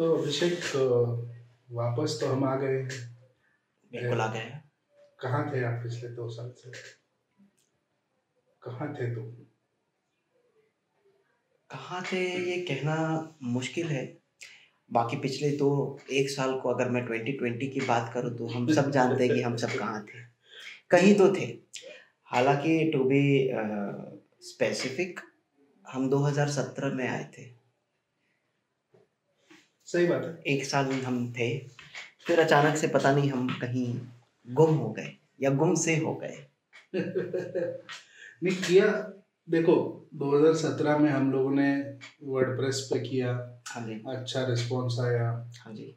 तो 0.00 0.14
अभिषेक 0.14 0.52
अ, 0.52 0.84
वापस 1.74 2.18
तो 2.20 2.26
हम 2.26 2.44
आ 2.44 2.56
गए। 2.56 2.82
बिल्कुल 3.92 4.20
आ 4.20 4.26
गए 4.26 4.60
कहाँ 5.20 5.52
थे 5.52 5.64
आप 5.64 5.82
पिछले 5.82 6.08
दो 6.08 6.28
साल 6.30 6.50
से? 6.50 6.70
कहाँ 8.62 8.94
थे 8.94 9.14
तुम? 9.14 9.24
कहाँ 11.70 12.02
थे? 12.02 12.50
ये 12.50 12.56
कहना 12.62 12.96
मुश्किल 13.42 13.86
है। 13.86 14.16
बाकी 14.92 15.16
पिछले 15.16 15.50
तो 15.50 15.98
एक 16.12 16.30
साल 16.30 16.60
को 16.60 16.68
अगर 16.68 16.88
मैं 16.88 17.04
2020 17.06 17.68
की 17.68 17.80
बात 17.80 18.12
करूँ 18.14 18.36
तो 18.38 18.46
हम 18.46 18.72
सब 18.72 18.90
जानते 18.90 19.26
हैं 19.26 19.34
कि 19.34 19.42
हम 19.42 19.56
सब 19.56 19.78
कहाँ 19.78 20.04
थे। 20.04 20.22
कहीं 20.90 21.14
तो 21.14 21.34
थे। 21.34 21.58
हालाँकि 22.24 22.90
टू 22.90 23.04
बी 23.04 23.50
स्पेसिफिक 24.42 25.20
हम 25.92 26.10
2017 26.10 26.94
में 26.94 27.08
आए 27.08 27.30
थे। 27.38 27.59
सही 29.92 30.06
बात 30.06 30.24
है। 30.24 30.54
एक 30.54 30.64
साल 30.64 30.92
हम 30.92 31.32
थे 31.32 31.58
फिर 32.26 32.40
अचानक 32.40 32.76
से 32.76 32.88
पता 32.88 33.14
नहीं 33.14 33.30
हम 33.30 33.48
कहीं 33.48 34.00
गुम 34.48 34.74
हो 34.74 34.90
गए 34.90 35.16
या 35.42 35.50
गुम 35.50 35.74
से 35.74 35.96
हो 35.96 36.14
गए। 36.14 36.46
नहीं 38.42 38.56
किया 38.56 39.12
देखो 39.50 40.06
2017 40.14 40.98
में 40.98 41.10
हम 41.10 41.32
लोगों 41.32 41.50
ने 41.50 41.98
वर्डप्रेस 42.22 42.88
पे 42.92 43.00
किया। 43.00 43.60
हाँ 43.68 43.86
जी। 43.86 44.02
अच्छा 44.08 44.46
रिस्पॉन्स 44.46 44.98
आया। 45.00 45.52
हाँ 45.60 45.74
जी। 45.74 45.96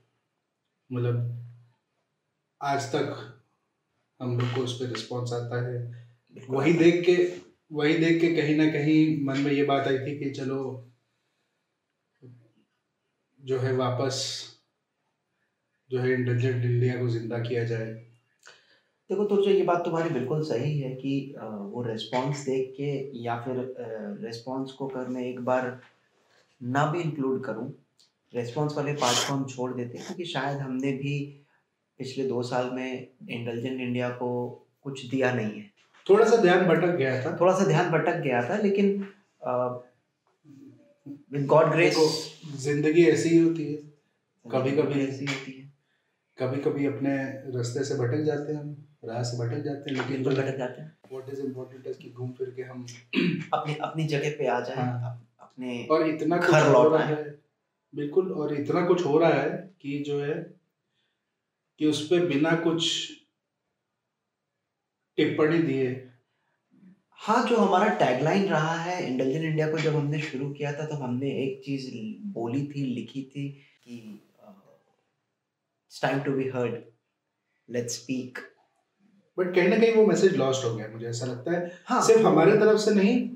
मतलब 0.91 1.43
आज 2.61 2.83
तक 2.83 3.39
हम 4.21 4.39
लोग 4.39 4.53
को 4.53 4.61
उस 4.61 4.79
पर 4.79 4.85
रिस्पॉन्स 4.85 5.33
आता 5.33 5.69
है। 5.69 6.07
वही 6.49 6.73
देख 6.73 7.05
के 7.05 7.33
वही 7.71 7.93
देख 7.93 8.21
के 8.21 8.41
कहीं 8.41 8.55
ना 8.55 8.65
कहीं 8.65 9.25
मन 9.25 9.37
में 9.37 9.51
ये 9.51 9.63
बात 9.63 9.87
आई 9.87 9.97
थी 9.97 10.19
कि 10.19 10.29
चलो 10.31 10.89
जो 13.43 13.59
है 13.59 13.73
वापस 13.75 14.17
जो 15.89 15.99
है 15.99 16.13
इंटेलिजेंट 16.13 16.63
इंडिया 16.65 16.99
को 16.99 17.07
ज़िंदा 17.09 17.39
किया 17.39 17.63
जाए। 17.63 17.85
देखो 19.09 19.23
तो 19.25 19.41
जो 19.41 19.51
ये 19.51 19.63
बात 19.63 19.83
तुम्हारी 19.85 20.09
बिल्कुल 20.09 20.43
सही 20.43 20.79
है 20.79 20.93
कि 20.95 21.35
वो 21.37 21.83
रिस्पॉन्स 21.87 22.45
देख 22.45 22.73
के 22.77 22.91
या 23.23 23.35
फिर 23.41 23.55
रिस्पॉन्स 24.21 24.71
को 24.71 24.87
कर 24.87 25.07
मैं 25.07 25.25
एक 25.25 25.39
बार 25.45 25.79
ना 26.61 26.85
भी 26.91 27.01
इंक्लूड 27.01 27.43
करूँ 27.43 27.71
रिस्पॉन्स 28.33 28.77
वाले 28.77 28.93
पार्ट 28.93 29.27
को 29.27 29.33
हम 29.33 29.45
छोड़ 29.45 29.71
देते 29.73 29.97
हैं 29.97 30.05
क्योंकि 30.07 30.25
शायद 30.25 30.57
हमने 30.57 30.91
भी 30.91 31.15
पिछले 31.99 32.27
दो 32.27 32.41
साल 32.43 32.69
में 32.73 33.07
इंटेलिजेंट 33.29 33.79
इंडिया 33.81 34.09
को 34.11 34.29
कुछ 34.83 35.05
दिया 35.05 35.33
नहीं 35.33 35.59
है। 35.59 35.69
थोड़ा 36.05 36.25
सा 36.25 36.37
ध्यान 36.37 36.65
भटक 36.67 36.95
गया 36.95 37.25
था। 37.25 37.37
थोड़ा 37.39 37.53
सा 37.53 37.65
ध्यान 37.65 37.91
भटक 37.91 38.19
गया 38.19 38.41
था 38.49 38.57
लेकिन 38.57 39.07
विद 41.33 41.45
गॉड 41.45 41.71
ग्रेस 41.71 41.95
ज़िंदगी 42.55 43.05
ऐसी 43.05 43.29
ही 43.29 43.37
होती 43.37 43.65
है। 43.65 43.77
कभी-कभी- 44.45 45.09
ऐसी 45.09 45.25
होती 45.25 45.51
है। 45.51 45.73
कभी 46.37 46.61
कभी 46.61 46.85
अपने 46.85 47.17
रास्ते 47.57 47.83
से 47.83 47.95
भटक 47.95 48.23
जाते 48.23 48.53
हैं 48.53 48.87
राह 49.05 49.23
से 49.23 49.37
भटक 49.37 49.57
जाते 49.57 49.89
हैं 49.89 49.97
लेकिन 49.97 50.23
बिल्कुल 50.23 50.43
भटक 50.43 50.57
जाते 50.57 50.81
हैं। 50.81 50.97
व्हाट 51.11 51.29
इज़ 51.29 51.41
इम्पोर्टेंट 51.41 51.87
है 51.87 51.93
कि 51.93 52.09
घूम 52.09 52.31
फिर 52.31 52.49
के 52.49 52.61
हम 52.61 52.85
अपनी 53.53 53.75
अपनी 53.75 54.03
जगह 54.07 54.29
पे 54.29 54.47
आ 54.47 54.59
जाए 54.59 54.75
हाँ। 54.75 55.35
अपने 55.39 55.87
और 55.91 56.07
इतना 56.09 56.37
कुछ 56.37 56.49
घर 56.49 56.67
हो 56.67 56.89
रहा 56.89 57.03
है 57.03 57.39
बिल्कुल 57.95 58.31
और 58.31 58.53
इतना 58.53 58.85
कुछ 58.85 59.05
हो 59.05 59.17
रहा 59.17 59.33
है 59.33 59.69
कि 59.81 59.99
जो 59.99 60.23
है 60.23 60.53
कि 61.79 61.87
उस 61.87 62.07
पे 62.09 62.19
बिना 62.19 62.51
कुछ 62.55 63.11
टिप्पणी 65.17 65.59
दिए 65.59 66.09
हाँ 67.23 67.47
जो 67.47 67.57
हमारा 67.57 67.87
टैगलाइन 67.87 68.47
रहा 68.47 68.73
है 68.75 69.07
इंटेलिजेंट 69.07 69.43
इंडिया 69.45 69.69
को 69.71 69.77
जब 69.77 69.95
हमने 69.95 70.19
शुरू 70.19 70.49
किया 70.49 70.71
था 70.73 70.85
तब 70.85 71.01
हमने 71.01 71.27
एक 71.43 71.61
चीज़ 71.65 71.89
बोली 72.33 72.61
थी 72.67 72.83
लिखी 72.85 73.21
थी 73.21 73.47
कि 73.83 74.21
time 76.01 76.19
to 76.19 76.31
be 76.31 76.47
heard 76.49 76.75
let's 77.69 77.93
speak 77.93 78.39
but 79.37 79.53
कहीं 79.55 79.69
ना 79.69 79.75
कहीं 79.75 79.93
वो 79.93 80.05
मैसेज 80.05 80.35
लॉस्ट 80.35 80.65
हो 80.65 80.75
गया 80.75 80.87
मुझे 80.87 81.07
ऐसा 81.07 81.25
लगता 81.25 81.51
है। 81.51 81.71
हाँ। 81.85 82.01
सिर्फ़ 82.01 82.21
हमारे 82.21 82.51
तरफ़ 82.51 82.77
से 82.77 82.91
नहीं 82.91 83.29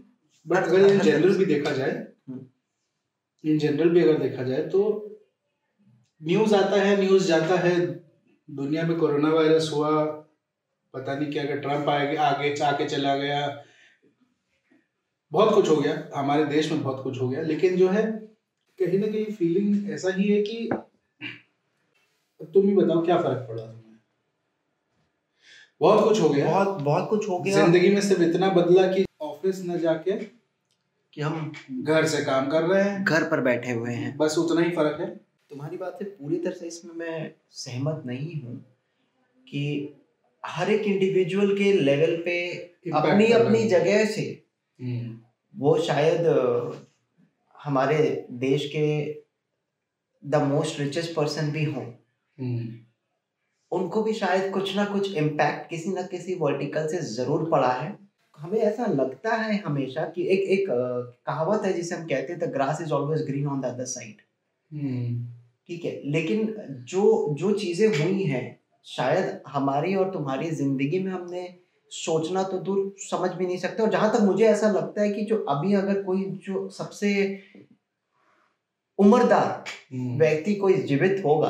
बट 0.47 0.57
अगर 0.57 0.87
इन 0.87 0.99
जनरल 0.99 1.37
भी 1.37 1.45
देखा 1.45 1.71
जाए 1.71 1.91
हम्म। 2.29 2.45
इन 3.43 3.57
जनरल 3.57 3.89
भी 3.89 4.01
अगर 4.01 4.17
देखा 4.17 4.43
जाए 4.43 4.61
तो 4.61 4.81
न्यूज़ 6.21 6.55
आता 6.55 6.81
है 6.81 6.97
न्यूज़ 7.01 7.27
जाता 7.27 7.59
है। 7.59 7.77
दुनिया 8.49 8.83
में 8.83 8.97
कोरोना 8.97 9.29
वायरस 9.29 9.69
हुआ 9.73 10.05
पता 10.93 11.15
नहीं 11.15 11.31
क्या 11.31 11.43
अगर 11.43 11.59
ट्रंप 11.59 11.89
आगे 11.89 12.15
आगे 12.15 12.53
आके 12.63 12.85
चला 12.89 13.15
गया 13.15 13.63
बहुत 15.31 15.53
कुछ 15.53 15.69
हो 15.69 15.75
गया 15.75 16.09
हमारे 16.15 16.45
देश 16.45 16.71
में 16.71 16.83
बहुत 16.83 17.03
कुछ 17.03 17.21
हो 17.21 17.29
गया 17.29 17.41
लेकिन 17.41 17.75
जो 17.77 17.89
है 17.89 18.03
कहीं 18.79 18.99
ना 18.99 19.07
कहीं 19.07 19.25
फीलिंग 19.25 19.89
ऐसा 19.91 20.09
ही 20.09 20.27
है 20.27 20.41
कि 20.41 20.69
तुम 22.53 22.67
ही 22.67 22.75
बताओ 22.75 23.05
क्या 23.05 23.17
फ़र्क 23.21 23.45
पड़ा 23.49 23.63
तुम्हें? 23.63 23.99
बहुत 25.81 26.03
कुछ 26.03 26.21
हो 26.21 26.29
गया। 26.29 26.45
बहुत 26.45 26.81
बहुत 26.81 27.09
कुछ 27.09 27.29
हो 27.29 27.39
गया। 27.39 27.53
ज़िंदगी 27.55 27.89
में 27.89 28.01
सिर्फ़ 28.01 28.21
इतना 28.21 28.49
बदला 28.49 28.87
कि 28.87 29.05
ऑफ़िस 29.21 29.65
न 29.65 29.79
जाके 29.79 30.11
कि 31.13 31.21
हम 31.21 31.51
घर 31.83 32.05
से 32.05 32.23
काम 32.23 32.49
कर 32.49 32.63
रहे 32.63 32.83
हैं। 32.83 33.03
घर 33.03 33.23
पर 33.23 33.41
बैठे 33.41 33.71
हुए 33.71 33.93
हैं। 33.93 34.17
बस 34.17 34.37
उतना 34.37 34.61
ही 34.61 34.71
फ़र्क 34.71 34.99
है। 35.01 35.07
तुम्हारी 35.51 35.77
बात 35.77 35.97
से 35.99 36.05
पूरी 36.05 36.37
तरह 36.37 36.53
से 36.53 36.67
इसमें 36.67 36.93
मैं 36.95 37.31
सहमत 37.51 38.03
नहीं 38.05 38.41
हूँ 38.41 38.55
कि 39.47 39.93
हर 40.45 40.71
एक 40.71 40.81
इंडिविजुअल 40.81 41.57
के 41.57 41.71
लेवल 41.71 42.21
पे 42.25 42.51
अपनी 42.93 43.31
अपनी 43.31 43.63
जगह 43.67 44.05
से 44.05 44.46
वो 45.53 45.77
शायद 45.81 46.25
हमारे 47.55 48.27
देश 48.39 48.65
के 48.75 48.87
द 50.23 50.41
मोस्ट 50.43 50.79
रिचेस्ट 50.79 51.15
पर्सन 51.15 51.51
भी 51.51 51.63
हों। 51.63 51.83
हम्म, 51.83 52.67
उनको 53.71 54.03
भी 54.03 54.13
शायद 54.13 54.51
कुछ 54.53 54.75
ना 54.75 54.85
कुछ 54.85 55.15
इम्पैक्ट 55.17 55.69
किसी 55.69 55.93
ना 55.93 56.01
किसी 56.07 56.35
वर्टिकल 56.35 56.87
से 56.87 56.97
ज़रूर 57.05 57.49
पड़ा 57.49 57.71
है। 57.71 57.95
हमें 58.37 58.59
ऐसा 58.59 58.85
लगता 58.85 59.35
है 59.35 59.57
हमेशा 59.61 60.05
कि 60.15 60.27
एक 60.27 60.49
एक 60.51 60.65
कहावत 61.27 61.65
है 61.65 61.73
जिसे 61.73 61.95
हम 61.95 62.05
कहते 62.07 62.33
हैं 62.33 62.39
the 62.41 62.51
grass 62.53 62.81
is 62.81 62.91
always 62.93 63.25
green 63.25 63.47
on 63.47 63.61
the 63.61 63.65
other 63.65 63.85
side 63.85 64.21
hmm, 64.71 65.25
ठीक 65.67 65.85
है 65.85 66.01
लेकिन 66.05 66.53
जो 66.87 67.35
जो 67.39 67.51
चीज़ें 67.53 67.87
हुई 67.87 68.23
हैं 68.23 68.45
शायद 68.85 69.41
हमारी 69.47 69.95
और 69.95 70.11
तुम्हारी 70.13 70.49
ज़िंदगी 70.51 70.99
में 70.99 71.11
हमने 71.11 71.41
सोचना 71.91 72.43
तो 72.43 72.57
दूर 72.59 72.95
समझ 72.99 73.29
भी 73.31 73.45
नहीं 73.45 73.57
सकते। 73.57 73.83
और 73.83 73.89
जहाँ 73.89 74.11
तक 74.13 74.21
मुझे 74.21 74.45
ऐसा 74.45 74.71
लगता 74.71 75.01
है 75.01 75.09
कि 75.09 75.23
जो 75.25 75.37
अभी 75.49 75.73
अगर 75.73 76.01
कोई 76.03 76.25
जो 76.47 76.67
सबसे 76.69 77.13
उम्रदार 78.99 79.63
हम्म, 79.93 80.17
व्यक्ति 80.19 80.55
कोई 80.55 80.73
जीवित 80.73 81.21
होगा 81.25 81.49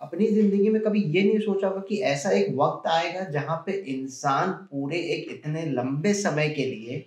अपनी 0.00 0.26
ज़िंदगी 0.26 0.68
में 0.68 0.80
कभी 0.82 1.02
ये 1.02 1.22
नहीं 1.22 1.38
सोचा 1.38 1.68
होगा 1.68 1.80
कि 1.80 2.00
ऐसा 2.02 2.30
एक 2.30 2.54
वक्त 2.56 2.86
आएगा 2.86 3.20
जहाँ 3.30 3.56
पे 3.66 3.72
इंसान 3.72 4.52
पूरे 4.70 4.98
एक 5.14 5.30
इतने 5.30 5.64
लंबे 5.66 6.14
समय 6.14 6.48
के 6.48 6.64
लिए 6.64 7.04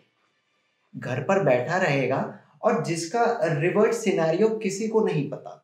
घर 0.94 1.24
पर 1.24 1.44
बैठा 1.44 1.78
रहेगा 1.78 2.20
और 2.62 2.84
जिसका 2.84 3.26
रिवर्ट 3.60 3.94
सिनेरियो 3.94 4.50
किसी 4.58 4.88
को 4.88 5.06
नहीं 5.06 5.30
पता। 5.30 5.64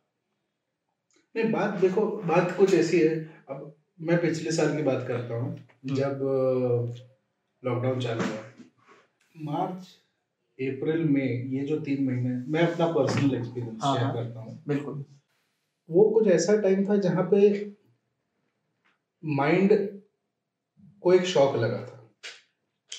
नहीं 1.36 1.52
बात 1.52 1.80
देखो 1.80 2.06
बात 2.26 2.56
कुछ 2.58 2.74
ऐसी 2.74 3.00
है। 3.00 3.16
अब 3.50 3.74
मैं 4.02 4.22
पिछले 4.22 4.52
साल 4.52 4.76
की 4.78 4.84
बात 4.84 5.06
करता 5.08 5.36
हूँ। 5.36 5.56
जब 5.86 6.20
लॉकडाउन 7.66 8.00
चालू 8.00 8.24
हुआ। 8.24 8.44
मार्च? 9.38 9.86
अप्रैल 10.60 11.04
में 11.04 11.44
ये 11.44 11.66
जो 11.66 11.80
तीन 11.80 12.06
महीने 12.06 12.30
मैं 12.30 12.72
अपना 12.72 12.88
पर्सनल 12.88 13.36
एक्सपीरियंस 13.36 13.82
शेयर 13.82 14.04
हाँ। 14.04 14.14
करता 14.14 14.40
हूँ। 14.40 14.64
बिल्कुल। 14.68 15.06
वो 15.90 16.10
कुछ 16.10 16.28
ऐसा 16.28 16.58
टाइम 16.58 16.90
था 16.90 16.98
जहाँ 16.98 17.30
पे 17.34 17.72
माइंड 19.26 20.00
को 21.02 21.14
एक 21.14 21.24
शॉक 21.24 21.56
लगा 21.56 21.78
था। 21.78 22.14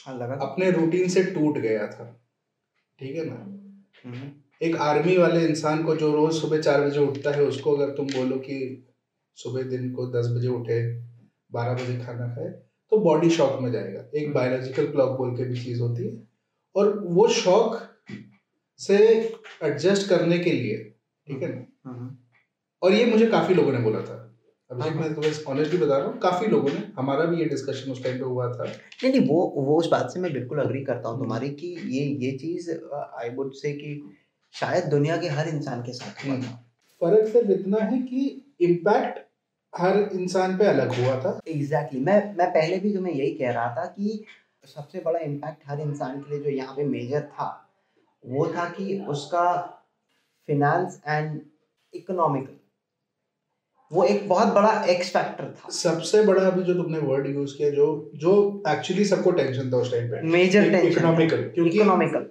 हाँ 0.07 0.19
लगा 0.19 0.37
था। 0.37 0.41
अपने 0.41 0.71
रूटीन 0.71 1.09
से 1.09 1.25
टूट 1.25 1.59
गया 1.59 1.87
था। 1.87 2.21
ठीक 2.99 3.17
है 3.17 3.25
ना? 3.25 3.35
हम्म, 4.05 4.33
एक 4.63 4.77
आर्मी 4.77 5.17
वाले 5.17 5.47
इंसान 5.47 5.85
को 5.85 5.97
जो 5.97 6.15
रोज 6.17 6.41
सुबह 6.41 6.61
चार 6.61 6.87
बजे 6.87 7.01
उठता 7.01 7.31
है 7.31 7.43
उसको 7.43 7.77
अगर 7.77 7.93
तुम 7.93 8.07
बोलो 8.07 8.37
कि 8.37 8.87
सुबह 9.37 9.63
दिन 9.63 9.93
को 9.93 10.07
दस 10.07 10.27
बजे 10.27 10.49
उठे 10.49 11.05
बारह 11.53 11.75
बजे 11.75 12.05
खाना 12.05 12.29
खाए 12.29 12.64
तो 12.93 12.99
बॉडी 12.99 13.31
शॉक 13.31 13.61
में 13.61 13.71
जाएगा। 13.73 14.05
एक 14.15 14.33
बायोलॉजिकल 14.33 14.87
क्लॉक 14.87 15.17
बोल 15.19 15.37
के 15.37 15.45
भी 15.45 15.65
चीज़ 15.65 15.81
होती 15.81 16.09
है। 16.09 16.23
और 16.77 16.99
वो 16.99 17.29
शॉक 17.29 17.81
से 18.81 18.97
एडजस्ट 19.63 20.09
करने 20.09 20.39
के 20.39 20.53
लिए 20.53 20.77
ठीक 21.27 21.43
है 21.43 21.49
ना? 21.49 21.65
हम्म, 21.85 22.15
और 22.83 22.93
ये 22.93 23.05
मुझे 23.07 23.27
काफ़ी 23.27 23.55
लोगों 23.55 23.73
ने 23.73 23.79
बोला 23.79 24.01
था। 24.01 24.21
अभिषेक 24.71 24.93
हाँ। 24.93 25.01
मैं 25.01 25.15
तुम्हें 25.15 25.33
ऑनेस्टली 25.49 25.79
बता 25.79 25.97
रहा 25.97 26.07
हूँ 26.07 26.19
काफ़ी 26.19 26.47
लोगों 26.47 26.71
ने 26.71 26.83
हमारा 26.97 27.25
भी 27.25 27.39
ये 27.39 27.45
डिस्कशन 27.45 27.91
उस 27.93 28.03
टाइम 28.05 28.19
पे 28.19 28.25
हुआ 28.25 28.49
था। 28.53 28.65
नहीं 28.65 29.11
नहीं 29.13 29.29
वो 29.29 29.43
वो 29.57 29.79
उस 29.79 29.89
बात 29.89 30.11
से 30.11 30.21
मैं 30.21 30.33
बिल्कुल 30.33 30.59
अग्री 30.59 30.83
करता 30.85 31.09
हूँ 31.09 31.19
तुम्हारी 31.19 31.51
कि 31.51 31.67
ये 31.89 32.05
ये 32.27 32.31
चीज़ 32.39 32.71
आई 33.21 33.31
वुड 33.31 33.53
से 33.53 33.73
कि 33.73 34.17
शायद 34.55 34.85
दुनिया 34.85 35.17
के 35.17 35.29
हर 35.29 35.49
इंसान 35.49 35.83
के 35.83 35.93
साथ 35.93 36.27
हुआ 36.27 36.37
था। 36.39 36.53
फ़र्क 37.01 37.29
सिर्फ़ 37.29 37.51
इतना 37.51 37.79
है 37.79 37.99
कि 37.99 38.55
इम्पैक्ट 38.61 39.19
हर 39.75 39.99
इंसान 40.15 40.57
पे 40.59 40.67
अलग 40.67 40.93
हुआ 40.95 41.15
था। 41.21 41.39
Exactly 41.49 41.99
exactly. 41.99 42.07
मैं 42.07 42.37
मैं 42.37 42.51
पहले 42.51 42.77
भी 42.79 42.93
तुम्हें 42.95 43.15
यही 43.15 43.31
कह 43.31 43.53
रहा 43.53 43.69
था 43.77 43.85
कि 43.89 44.25
सबसे 44.67 45.01
बड़ा 45.05 45.19
इम्पैक्ट 45.21 45.63
हर 45.69 45.81
इंसान 45.81 46.21
के 46.21 46.31
लिए 46.31 46.43
जो 46.43 46.51
यहाँ 46.51 46.75
पे 46.77 46.85
मेजर 46.87 47.21
था 47.21 47.49
वो 48.25 48.47
था 48.49 48.65
कि 48.71 48.99
उसका 49.09 49.47
फिनेंस 50.49 51.01
एंड 51.09 51.41
इकोनॉमिकल 51.95 52.57
वो 53.91 54.05
एक 54.05 54.29
बहुत 54.29 54.49
बड़ा 54.55 54.71
एक्स 54.91 55.11
फैक्टर 55.11 55.51
था। 55.57 55.71
सबसे 55.73 56.23
बड़ा 56.27 56.43
अभी 56.47 56.63
जो 56.63 56.75
तुमने 56.75 56.99
वर्ड 57.01 57.27
यूज़ 57.27 57.57
किया 57.57 57.71
जो 57.71 57.87
जो 58.17 58.33
एक्चुअली 58.69 59.05
सबको 59.05 59.31
टेंशन 59.33 59.71
था 59.73 59.77
उस 59.77 59.91
टाइम 59.93 60.09
पे। 60.11 60.23
मेजर 60.29 60.71
टेंशन 60.71 60.89
इकोनॉमिकल 60.89 61.43
क्योंकि 61.55 61.71
इकोनॉमिकल 61.71 62.27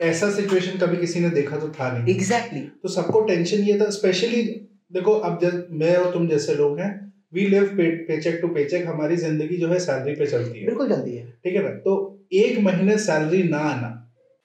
ऐसा 0.00 0.30
सिचुएशन 0.32 0.78
कभी 0.78 0.96
किसी 0.96 1.20
ने 1.20 1.30
देखा 1.30 1.58
तो 1.58 1.68
था 1.70 1.90
नहीं। 1.92 2.14
Exactly 2.14 2.60
exactly. 2.60 2.82
तो 2.82 2.88
सबको 2.90 3.20
टेंशन 3.24 3.62
ये 3.64 3.78
था 3.80 3.90
स्पेशली 3.90 4.42
देखो 4.90 5.12
अब 5.20 5.38
जब 5.40 5.66
मैं 5.72 5.94
और 5.96 6.12
तुम 6.12 6.28
जैसे 6.28 6.54
लोग 6.54 6.78
हैं 6.80 6.90
we 7.32 7.46
live 7.46 7.70
paycheck 7.78 8.38
to 8.42 8.48
paycheck 8.50 8.86
हमारी 8.86 9.16
ज़िंदगी 9.16 9.56
जो 9.56 9.68
है 9.68 9.78
सैलरी 9.80 10.14
पे 10.14 10.26
चलती 10.26 10.58
है। 10.58 10.66
बिल्कुल 10.66 10.88
जल्दी 10.88 11.14
है। 11.16 11.24
ठीक 11.44 11.54
है 11.54 11.62
ना? 11.62 11.68
तो 11.70 12.20
एक 12.34 12.58
महीने 12.64 12.98
सैलरी 13.00 13.42
ना 13.44 13.58
आना 13.60 13.90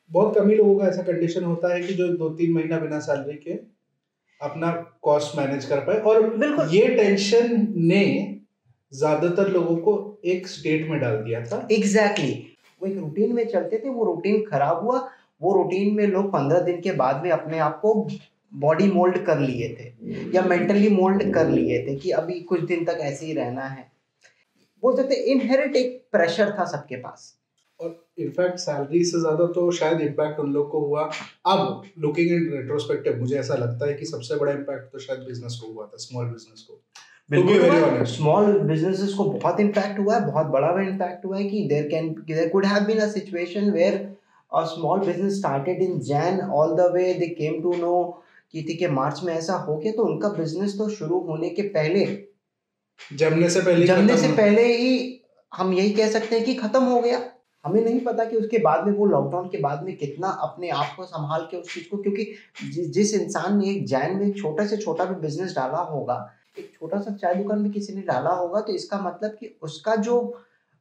बहुत 0.10 0.36
कम 0.36 0.50
ही 0.50 0.56
लोगों 0.56 0.76
का 0.76 0.88
ऐसा 0.88 1.02
कंडीशन 1.04 1.44
होता 1.44 1.74
है 1.74 1.82
कि 1.82 1.94
जो 1.94 2.08
दो 2.16 2.30
तीन 2.32 2.54
महीना 2.54 2.80
बिना 2.80 3.00
सैलरी 3.02 3.36
के 3.38 3.60
अपना 4.42 4.72
कॉस्ट 5.04 5.38
मैनेज 5.38 5.66
कर 5.66 5.80
पाए। 5.80 5.98
और 6.00 6.36
बिल्कुल। 6.36 6.70
ये 6.72 6.88
टेंशन 6.98 7.68
ने 7.78 8.04
ज़्यादातर 8.92 9.50
लोगों 9.50 9.76
को 9.78 9.94
एक 10.26 10.48
स्टेट 10.48 10.90
में 10.90 11.00
डाल 11.00 11.18
दिया 11.18 11.44
था। 11.44 11.68
Exactly 11.72 12.26
exactly. 12.26 12.82
वो 12.82 12.88
एक 12.88 12.98
रूटीन 12.98 13.34
में 13.36 13.46
चलते 13.48 13.78
थे 13.78 13.90
वो 13.90 14.06
रूटीन 14.06 14.44
खराब 14.46 14.84
हुआ 14.84 15.08
वो 15.42 15.54
रूटीन 15.54 15.96
में 15.96 16.06
लोग 16.08 16.28
पंद्रह 16.34 16.60
दिन 16.62 16.80
के 16.82 16.92
बाद 16.96 17.24
में 17.24 17.30
अपने 17.32 17.60
आप 17.60 17.80
को 17.82 17.94
बॉडी 18.52 18.88
मोल्ड 18.92 19.18
कर 19.26 19.40
लिए 19.40 19.68
थे 19.76 20.32
या 20.36 20.42
मेंटली 20.44 20.90
मोल्ड 20.90 21.34
कर 21.34 21.50
लिए 21.50 21.80
थे 21.88 21.96
कि 21.96 22.12
अभी 22.12 22.40
कुछ 22.44 22.62
दिन 22.62 22.86
तक 22.86 22.98
ऐसे 23.02 23.26
ही 23.26 23.34
रहना 23.34 23.66
है। 23.66 23.92
बोल 24.84 24.96
सकते 24.96 25.16
इनहेरिट 25.32 25.76
एक 25.76 26.02
प्रेशर 26.12 26.56
था 26.60 26.66
सबके 26.68 26.96
पास। 26.98 27.34
और 27.80 27.96
इनफैक्ट 28.20 28.58
सैलरी 28.60 29.04
से 29.04 29.20
ज़्यादा 29.20 29.46
तो 29.54 29.70
शायद 29.72 30.02
इम्पैक्ट 30.02 30.40
उन 30.40 30.52
लोग 30.54 30.70
को 30.72 30.80
हुआ। 30.86 31.10
अब 31.48 31.84
लुकिंग 32.00 32.32
इन 32.32 32.50
रेट्रोस्पेक्टिव 32.54 33.20
मुझे 33.20 33.38
ऐसा 33.40 33.56
लगता 33.56 33.88
है 33.88 33.94
कि 33.94 34.06
सबसे 34.06 34.36
बड़ा 34.36 34.52
इम्पैक्ट 34.52 34.92
तो 34.92 35.00
शायद 35.00 35.20
बिज़नेस 35.28 35.60
को 35.62 35.74
हुआ 35.74 35.86
था 35.86 35.98
स्मॉल 35.98 36.26
बिज़नेस 36.26 36.66
को। 36.70 36.82
To. 37.30 38.06
स्मॉल 38.08 38.46
बिजनेसेस 38.60 39.14
को 39.14 39.24
बहुत 39.24 39.60
इम्पैक्ट 39.60 40.00
हुआ 40.00 40.16
है 40.16 40.26
बहुत 40.26 40.48
बड़ा 40.48 40.70
इम्पैक्ट 40.82 41.26
हुआ 41.26 41.38
है 41.38 41.44
कि 41.50 41.64
there 41.70 41.88
can 41.88 42.08
there 42.28 42.48
could 42.50 42.66
have 42.66 42.86
been 42.86 43.00
a 43.00 43.08
situation 43.08 43.70
where 43.72 43.98
a 44.52 44.64
small 44.66 45.00
business 45.00 45.38
started 45.38 45.82
in 45.82 46.00
Jan 46.08 46.40
all 46.42 46.76
the 46.78 46.90
way 46.94 47.14
they 47.14 47.28
came 47.36 47.62
to 47.64 47.74
know 47.78 47.92
कि 48.54 48.62
ठीक 48.64 48.82
है 48.82 48.90
मार्च 48.92 49.22
में 49.24 49.34
ऐसा 49.34 49.54
हो 49.58 49.78
गया 49.78 49.92
तो 49.92 50.04
उनका 50.04 50.30
बिज़नेस 50.30 50.78
तो 50.78 50.90
शुरू 50.90 51.20
होने 51.22 51.50
के 51.50 51.62
पहले 51.70 52.06
जमने 53.14 53.50
से 53.50 53.62
पहले 53.62 53.88
जमने 53.88 54.18
से 54.18 54.32
पहले 54.34 54.64
ही 54.74 55.22
हम 55.52 55.74
यही 55.74 55.92
कह 55.94 56.10
सकते 56.12 56.36
हैं 56.36 56.46
कि 56.46 56.54
खत्म 56.56 56.84
हो 56.84 57.00
गया। 57.02 57.22
हमें 57.66 57.84
नहीं 57.84 58.00
पता 58.00 58.26
कि 58.26 58.36
उसके 58.36 58.58
बाद 58.58 58.86
में 58.88 58.94
वो 58.94 59.06
लॉकडाउन 59.06 59.48
के 59.50 59.58
बाद 59.58 59.84
में 59.84 59.96
कितना 59.98 60.28
अपने 60.44 60.70
आप 60.72 60.94
को 60.98 61.04
संभाल 61.06 61.48
के 61.52 61.58
उस 61.58 61.74
चीज़ 61.74 61.90
को 61.90 61.98
क्योंकि 61.98 62.24
जि, 62.64 62.84
जिस 62.84 63.14
इंसान 63.14 63.58
ने 63.58 63.70
एक 63.70 63.86
जैन 63.88 64.16
में 64.18 64.32
छोटा 64.34 64.66
से 64.68 64.78
छोटा 64.78 65.06
भी 65.06 65.16
बिज़नेस 65.22 65.56
डाला 65.56 65.82
होगा 65.86 66.16
एक 66.60 66.72
छोटा 66.74 67.00
सा 67.00 67.12
चाय 67.14 67.36
दुकान 67.36 67.64
भी 67.64 67.70
किसी 67.70 67.94
ने 67.94 68.02
डाला 68.02 68.32
होगा 68.32 68.62
तो 68.62 68.74
इसका 68.74 69.00
मतलब 69.02 69.32
कि 69.32 69.56
उसका 69.62 69.96
जो 69.98 70.22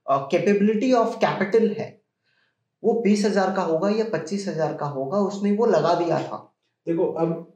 कैपेबिलिटी 0.06 0.92
ऑफ़ 0.92 1.16
कैपिटल 1.16 1.68
है 1.78 1.90
वो 2.82 2.92
बीस 3.02 3.24
हज़ार 3.24 3.52
का 3.54 3.62
होगा 3.62 3.88
या 3.90 4.04
पच्चीस 4.12 4.46
हज़ार 4.48 4.74
का 4.74 4.86
होगा 4.88 5.18
उसने 5.20 5.52
वो 5.52 5.66
लगा 5.66 5.94
दिया 5.94 6.18
था। 6.22 6.36
देखो 6.86 7.06
अब 7.14 7.46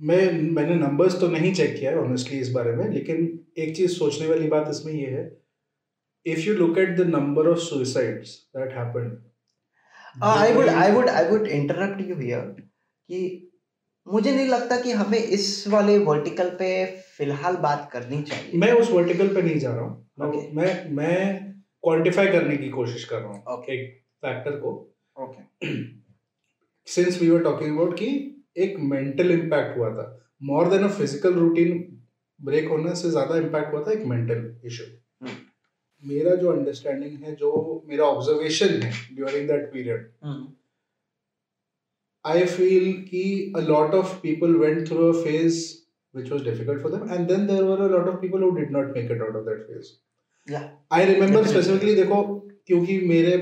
मैं 0.00 0.32
मैंने 0.52 0.74
नंबर्स 0.76 1.20
तो 1.20 1.28
नहीं 1.28 1.52
चेक 1.54 1.74
किया 1.78 1.90
है 1.90 1.98
ऑनेस्टली 1.98 2.38
इस 2.38 2.50
बारे 2.50 2.72
में 2.72 2.88
लेकिन 2.90 3.28
एक 3.58 3.76
चीज़ 3.76 3.92
सोचने 3.92 4.26
वाली 4.28 4.48
बात 4.48 4.68
इसमें 4.70 4.92
ये 4.92 5.06
है 5.10 5.24
if 6.26 6.40
you 6.40 6.54
look 6.54 6.78
at 6.78 6.96
the 6.96 7.06
number 7.08 7.48
of 7.48 7.58
suicides 7.58 8.34
that 8.56 8.72
happened 8.72 9.16
I 10.24 10.52
would 10.52 10.68
I 10.68 10.90
would 10.92 11.08
I 11.08 11.28
would 11.28 11.46
interrupt 11.50 12.00
you 12.08 12.16
here 12.16 12.40
कि 13.08 13.22
मुझे 14.06 14.30
नहीं 14.30 14.46
लगता 14.48 14.80
कि 14.80 14.92
हमें 14.92 15.18
इस 15.18 15.48
वाले 15.68 15.98
वर्टिकल 16.04 16.48
पे 16.58 16.70
फ़िलहाल 17.16 17.56
बात 17.58 17.88
करनी 17.92 18.22
चाहिए 18.22 18.58
मैं 18.60 18.72
उस 18.72 18.90
वर्टिकल 18.90 19.34
पे 19.34 19.42
नहीं 19.42 19.58
जा 19.58 19.74
रहा 19.74 19.84
हूँ 19.84 20.00
Okay. 20.20 20.40
मैं 20.54 20.90
मैं 20.90 21.18
क्वांटिफाई 21.84 22.26
करने 22.26 22.56
की 22.56 22.68
कोशिश 22.68 23.04
कर 23.04 23.18
रहा 23.18 23.28
हूँ 23.28 23.44
Okay. 23.52 23.70
एक 23.70 24.02
फैक्टर 24.22 24.58
को 24.58 24.72
okay 25.16 25.70
since 26.88 27.20
we 27.22 27.28
were 27.30 27.42
talking 27.42 27.76
about 27.76 27.94
कि 27.98 28.08
एक 28.56 28.76
मेंटल 28.80 29.30
इम्पैक्ट 29.30 29.76
हुआ 29.78 29.90
था। 29.94 30.06
More 30.42 30.68
than 30.70 30.84
a 30.84 30.88
physical 30.88 31.34
routine 31.34 31.78
break 32.40 32.68
होने 32.68 32.94
से 32.94 33.10
ज़्यादा 33.10 33.36
इम्पैक्ट 33.36 33.72
हुआ 33.74 33.82
था 33.84 33.92
एक 33.92 34.04
मेंटल 34.06 34.38
हम्म। 34.38 34.66
इशू 34.66 34.84
मेरा 36.02 36.34
जो 36.34 36.52
अंडरस्टैंडिंग 36.52 37.22
है 37.24 37.34
जो 37.34 37.50
मेरा 37.86 38.04
ऑब्जर्वेशन 38.04 38.82
है 38.82 38.90
during 39.14 39.48
that 39.48 39.70
period 39.72 40.10
I 42.24 42.44
feel 42.46 42.92
कि 43.02 43.52
a 43.56 43.60
lot 43.60 43.94
of 43.94 44.14
people 44.20 44.54
went 44.56 44.88
through 44.88 45.12
a 45.12 45.22
phase 45.22 45.62
which 46.14 46.30
was 46.32 46.44
difficult 46.44 46.82
for 46.82 46.92
them 46.92 47.12
and 47.12 47.26
then 47.28 47.46
there 47.46 47.62
were 47.62 47.80
a 47.80 47.88
lot 47.88 48.08
of 48.08 48.20
people 48.20 48.42
who 48.42 48.50
did 48.50 48.70
not 48.70 48.96
make 48.96 49.10
it 49.10 49.22
out 49.22 49.36
of 49.36 49.44
that 49.44 49.66
phase 49.66 50.54
I 50.92 51.04
remember 51.04 51.46
specifically 51.46 51.94
देखो 51.94 52.22
क्योंकि 52.66 52.98
मेरे 53.06 53.36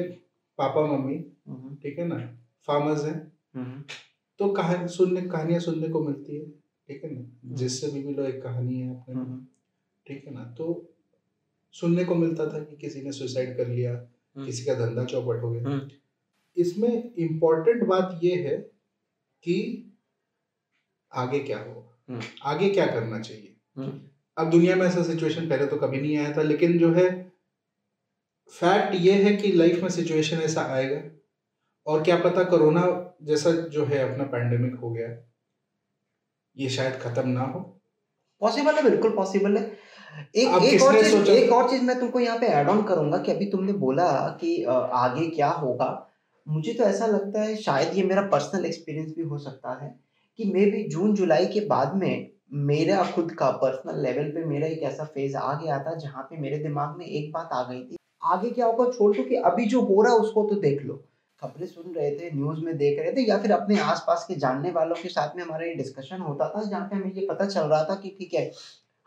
papa 0.59 0.87
mummy 0.87 1.15
हम्म। 1.49 1.75
ठीक 1.75 1.99
है 1.99 2.07
ना 2.07 2.17
farmers 2.69 3.05
हैं। 3.05 3.17
हम्म। 3.55 3.83
तो 4.41 4.49
कहानी 4.49 4.89
सुनने 4.89 5.23
कहानियाँ 5.23 5.61
सुनने 5.61 5.89
को 5.89 6.01
मिलती 6.01 6.37
है 6.37 6.51
ठीक 6.89 7.05
है 7.05 7.11
ना? 7.15 7.55
जिससे 7.55 7.89
भी 7.89 8.05
मिलो 8.05 8.25
एक 8.25 8.43
कहानी 8.43 8.81
है 8.81 8.91
अपने 8.91 9.15
ठीक 10.07 10.27
है 10.27 10.35
ना? 10.35 10.45
तो 10.45 10.97
सुनने 11.73 12.05
को 12.05 12.15
मिलता 12.15 12.47
था 12.47 12.59
कि 12.59 12.77
किसी 12.77 13.03
ने 13.03 13.13
सुसाइड 13.13 13.57
कर 13.57 13.69
लिया 13.69 13.95
किसी 14.45 14.65
का 14.65 14.75
धंधा 14.75 15.05
चौपट 15.05 15.43
हो 15.43 15.51
गया। 15.51 15.63
हम्म। 15.63 15.91
इसमें 16.57 17.15
इम्पोर्टेंट 17.15 17.85
बात 17.85 18.21
ये 18.25 18.35
है 18.37 18.57
कि 19.43 19.87
आगे 21.15 21.41
क्या 21.41 21.59
होगा? 21.59 21.99
हम्म। 22.09 22.23
आगे 22.43 22.71
क्या 22.71 22.87
करना 22.87 23.21
चाहिए? 23.21 23.57
अब 24.39 24.51
दुनिया 24.51 24.77
में 24.77 24.87
ऐसा 24.87 25.03
सिचुएशन 25.03 25.49
पहले 25.49 25.67
तो 25.67 25.77
कभी 25.77 26.01
नहीं 26.01 26.17
आया 26.17 26.37
था 26.37 26.43
लेकिन 26.43 26.79
जो 26.79 26.93
है 26.93 27.33
फैक्ट 28.49 28.95
ये 28.95 29.13
है 29.13 29.37
कि 29.37 29.53
लाइफ 29.53 29.83
में 29.83 29.89
सिचुएशन 29.89 30.37
ऐसा 30.37 30.63
आएगा 30.63 31.11
और 31.87 32.03
क्या 32.03 32.17
पता 32.17 32.45
कोरोना 32.45 33.07
जैसा 33.21 33.51
जो 33.71 33.85
है 33.85 33.99
अपना 34.11 34.25
पैंडेमिक 34.25 34.75
हो 34.81 34.91
गया 34.91 35.09
ये 36.57 36.69
शायद 36.69 36.95
खत्म 37.03 37.29
ना 37.29 37.43
हो। 37.43 37.61
पॉसिबल 38.43 38.75
है 38.75 38.83
बिल्कुल 38.83 39.15
पॉसिबल 39.17 39.57
है। 39.57 39.63
एक 40.37 40.63
एक 40.65 40.83
और 40.83 41.01
चीज़ 41.03 41.31
एक 41.31 41.53
और 41.53 41.69
चीज़ 41.71 41.83
मैं 41.83 41.99
तुमको 42.01 42.21
यहाँ 42.21 42.39
पे 42.39 42.47
ऐड 42.47 42.69
ऑन 42.69 42.83
करूँगा 42.83 43.19
कि 43.19 43.33
अभी 43.33 43.47
तुमने 43.47 43.73
बोला 43.83 44.07
कि 44.41 44.63
आगे 44.65 45.27
क्या 45.27 45.49
होगा। 45.51 45.89
मुझे 46.47 46.73
तो 46.73 46.85
ऐसा 46.85 47.07
लगता 47.07 47.43
है 47.43 47.57
शायद 47.57 47.95
ये 47.97 48.03
मेरा 48.03 48.23
पर्सनल 48.29 48.65
एक्सपीरियंस 48.67 49.13
भी 49.17 49.23
हो 49.23 49.39
सकता 49.39 49.79
है 49.83 49.95
कि 50.39 50.45
मे 50.45 50.65
भी 50.67 50.83
जून 50.89 51.15
जुलाई 51.15 51.47
के 51.47 51.61
बाद 51.67 51.95
में 51.97 52.31
मेरा 52.67 53.03
खुद 53.13 53.33
का 53.33 53.51
पर्सनल 53.57 54.03
लेवल 54.03 54.31
पे 54.31 54.45
मेरा 54.45 54.67
एक 54.67 54.83
ऐसा 54.83 55.05
फ़ेज़ 55.05 55.37
आ 55.37 55.53
गया 55.55 55.79
था 55.79 55.95
जहाँ 55.97 56.23
पे 56.23 56.41
मेरे 56.41 56.59
दिमाग 56.59 56.97
में 56.99 57.07
एक 57.07 57.31
बात 57.33 57.51
आ 57.53 57.63
गई 57.63 57.83
थी। 57.83 57.97
आगे 58.23 58.51
क्या 58.51 58.67
होगा 58.67 58.91
छोड़ 58.91 59.15
दो 59.17 59.23
कि 59.23 59.35
अभी 59.45 59.67
जो 59.67 59.81
हो 59.83 60.03
रहा 60.03 60.13
है 60.13 60.19
उसको 60.19 60.49
तो 60.49 60.61
देख 60.61 60.83
लो। 60.83 61.03
खबरें 61.43 61.67
सुन 61.67 61.93
रहे 61.95 62.11
थे 62.11 62.31
न्यूज़ 62.31 62.61
में 62.65 62.77
देख 62.77 62.99
रहे 62.99 63.13
थे 63.13 63.29
या 63.29 63.39
फिर 63.39 63.53
अपने 63.53 63.79
आसपास 63.81 64.25
के 64.29 64.35
जानने 64.37 64.71
वालों 64.71 64.97
के 65.03 65.09
साथ 65.09 65.37
में 65.37 65.43
हमारा 65.43 65.67
ये 65.67 65.75
डिस्कशन 65.75 66.21
होता 66.21 66.49
था, 66.49 66.63
जहाँ 66.63 66.87
पे 66.89 66.97
हमें 66.97 67.13
ये 67.13 67.27
पता 67.27 67.47
चल 67.47 67.61
रहा 67.63 67.85
था 67.85 67.95
कि 67.95 68.17
ठीक 68.19 68.35
है, 68.35 68.51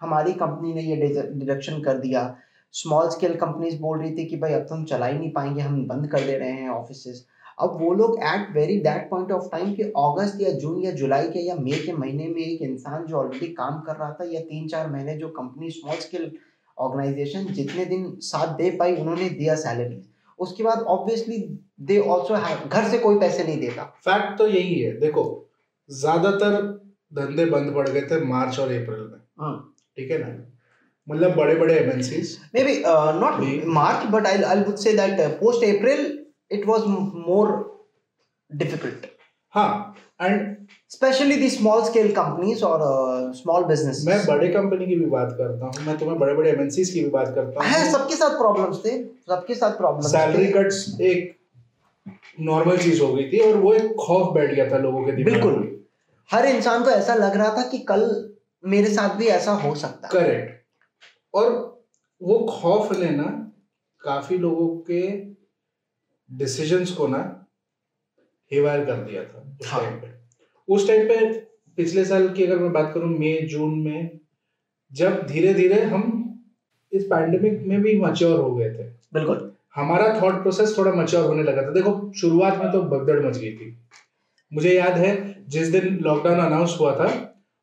हमारी 0.01 0.33
कंपनी 0.35 0.73
ने 0.73 0.81
ये 0.81 0.95
डिडक्शन 0.95 1.81
कर 1.81 1.97
दिया। 1.97 2.35
स्मॉल 2.73 3.09
स्केल 3.09 3.35
कंपनीज़ 3.37 3.79
बोल 3.81 3.99
रही 3.99 4.15
थी 4.17 4.25
कि 4.25 4.37
भाई 4.37 4.53
अब 4.53 4.65
तो 4.69 4.75
हम 4.75 4.85
चला 4.85 5.05
ही 5.05 5.17
नहीं 5.17 5.31
पाएँगे, 5.31 5.61
हम 5.61 5.85
बंद 5.87 6.07
कर 6.11 6.25
दे 6.25 6.37
रहे 6.37 6.51
हैं 6.51 6.69
ऑफ़िस 6.69 7.23
अब 7.59 7.77
वो 7.81 7.93
लोग 7.93 8.17
at 8.19 8.49
very 8.53 8.77
that 8.81 9.09
point 9.09 9.31
of 9.31 9.47
time 9.51 9.73
कि 9.73 9.83
अगस्त 9.83 10.41
या 10.41 10.51
जून 10.59 10.81
या 10.83 10.91
जुलाई 10.91 11.27
के 11.31 11.39
या 11.39 11.55
मई 11.55 11.71
के 11.85 11.93
महीने 11.93 12.27
में 12.27 12.41
एक 12.41 12.61
इंसान 12.61 13.05
जो 13.05 13.17
ऑलरेडी 13.17 13.47
काम 13.53 13.79
कर 13.81 13.95
रहा 13.95 14.11
था 14.11 14.25
या 14.29 14.39
तीन 14.41 14.67
चार 14.67 14.89
महीने 14.91 15.15
जो 15.17 15.27
कंपनी 15.31 15.69
स्मॉल 15.71 15.97
स्केल 15.97 16.31
ऑर्गेनाइजेशन 16.77 17.45
जितने 17.53 17.85
दिन 17.85 18.09
साथ 18.21 18.55
दे 18.57 18.69
पाई, 18.71 18.95
उन्होंने 18.95 19.29
दिया 19.31 19.55
सैलरी 19.55 20.01
उसके 20.43 20.63
बाद 20.63 20.79
ऑब्वियसली 20.95 21.37
दे 21.89 21.99
ऑल्सो 22.13 22.35
घर 22.69 22.89
से 22.91 22.97
कोई 22.99 23.19
पैसे 23.19 23.43
नहीं 23.43 23.59
देता। 23.59 23.83
फैक्ट 24.05 24.37
तो 24.37 24.47
यही 24.47 24.79
है। 24.79 24.99
देखो 24.99 25.23
ज़्यादातर 25.89 26.61
धंधे 27.11 27.45
बंद 27.45 27.73
पड़ 27.75 27.87
गए 27.89 28.01
थे 28.01 28.23
मार्च 28.25 28.59
और 28.59 28.71
अप्रैल 28.71 29.01
में। 29.01 29.19
हाँ। 29.39 29.53
ठीक 29.97 30.11
है 30.11 30.17
ना? 30.17 30.27
मतलब 31.07 31.35
बड़े 31.35 31.55
बड़े 31.55 31.73
MNCs 31.77 32.37
May- 32.55 33.73
March, 33.77 34.03
but 34.11 34.27
I 34.27 34.35
I 34.51 34.55
would 34.59 34.79
say 34.83 34.93
that 34.99 35.19
uh, 35.19 35.29
post 35.39 35.65
April 35.69 36.03
it 36.51 36.67
was 36.67 36.85
m- 36.91 37.09
more 37.27 37.49
difficult, 38.49 39.05
हाँ 39.53 39.95
and 40.21 40.55
the 41.01 41.49
small 41.49 41.85
scale 41.85 42.11
companies 42.11 42.63
or 42.63 42.81
uh, 42.81 43.33
small 43.33 43.63
businesses. 43.63 44.05
मैं 44.07 44.25
बड़े 44.25 44.49
कंपनी 44.49 44.85
की 44.85 44.95
भी 44.95 45.05
बात 45.05 45.35
करता 45.37 45.65
हूँ 45.65 45.85
मैं 45.85 45.97
तुम्हें 45.97 46.19
बड़े 46.19 46.33
बड़े 46.33 46.49
एमएनसीज 46.51 46.89
की 46.89 47.03
भी 47.03 47.09
बात 47.09 47.35
करता 47.35 47.63
है। 47.63 47.83
हूँ 47.83 47.91
सबके 47.91 48.15
साथ 48.15 48.37
प्रॉब्लम्स 48.37 48.85
थे 48.85 49.03
सबके 49.03 49.55
साथ 49.55 49.71
प्रॉब्लम्स 49.71 50.11
सैलरी 50.11 50.47
कट्स 50.47 51.01
एक 51.01 51.35
नॉर्मल 52.39 52.77
चीज़ 52.77 53.01
हो 53.01 53.13
गई 53.13 53.29
थी 53.31 53.39
और 53.39 53.57
वो 53.57 53.73
एक 53.73 53.95
खौफ 53.99 54.33
बैठ 54.33 54.53
गया 54.53 54.71
था 54.71 54.77
लोगों 54.77 55.03
के 55.03 55.11
दिमाग 55.11 55.33
बिल्कुल। 55.33 55.81
हर 56.31 56.45
इंसान 56.45 56.83
को 56.83 56.89
ऐसा 56.89 57.15
लग 57.15 57.37
रहा 57.37 57.57
था 57.57 57.67
कि 57.69 57.77
कल 57.77 58.33
मेरे 58.65 58.93
साथ 58.93 59.15
भी 59.15 59.25
ऐसा 59.27 59.51
हो 59.51 59.75
सकता। 59.75 60.07
है 60.07 60.23
करेक्ट 60.23 61.35
और 61.35 61.79
वो 62.23 62.39
खौफ 62.39 62.91
ने 62.97 63.09
ना 63.09 63.51
काफ़ी 64.01 64.37
लोगों 64.37 64.67
के 64.91 65.01
डिसीजंस 66.31 66.91
को 66.91 67.07
ना 67.07 67.47
हेवायर 68.51 68.85
कर 68.85 68.95
दिया 68.95 69.23
था। 69.23 69.57
हाँ। 69.65 70.01
उस 70.67 70.87
टाइम 70.87 71.07
पे 71.07 71.31
पिछले 71.77 72.05
साल 72.05 72.27
की 72.29 72.43
अगर 72.43 72.57
मैं 72.57 72.71
बात 72.73 72.91
करूँ 72.93 73.09
मई 73.19 73.37
जून 73.51 73.79
में 73.79 74.19
जब 74.91 75.25
धीरे 75.27 75.53
धीरे 75.53 75.81
हम 75.83 76.03
इस 76.91 77.03
पैंडेमिक 77.03 77.61
में 77.67 77.81
भी 77.81 77.99
मच्योर 77.99 78.39
हो 78.39 78.53
गए 78.55 78.69
थे। 78.69 78.83
बिल्कुल। 79.13 79.51
हमारा 79.75 80.07
थॉट 80.21 80.41
प्रोसेस 80.41 80.77
थोड़ा 80.77 80.91
मच्योर 80.91 81.25
होने 81.25 81.43
लगा 81.43 81.61
था। 81.61 81.71
देखो 81.71 82.11
शुरुआत 82.13 82.57
में 82.57 82.71
तो 82.71 82.81
भगदड़ 82.81 83.19
मच 83.25 83.37
गई 83.37 83.51
थी। 83.51 83.77
मुझे 84.51 84.73
याद 84.73 84.97
है 84.97 85.13
जिस 85.49 85.67
दिन 85.67 85.97
लॉकडाउन 86.03 86.39
अनाउंस 86.39 86.77
हुआ 86.79 86.95
था 86.95 87.07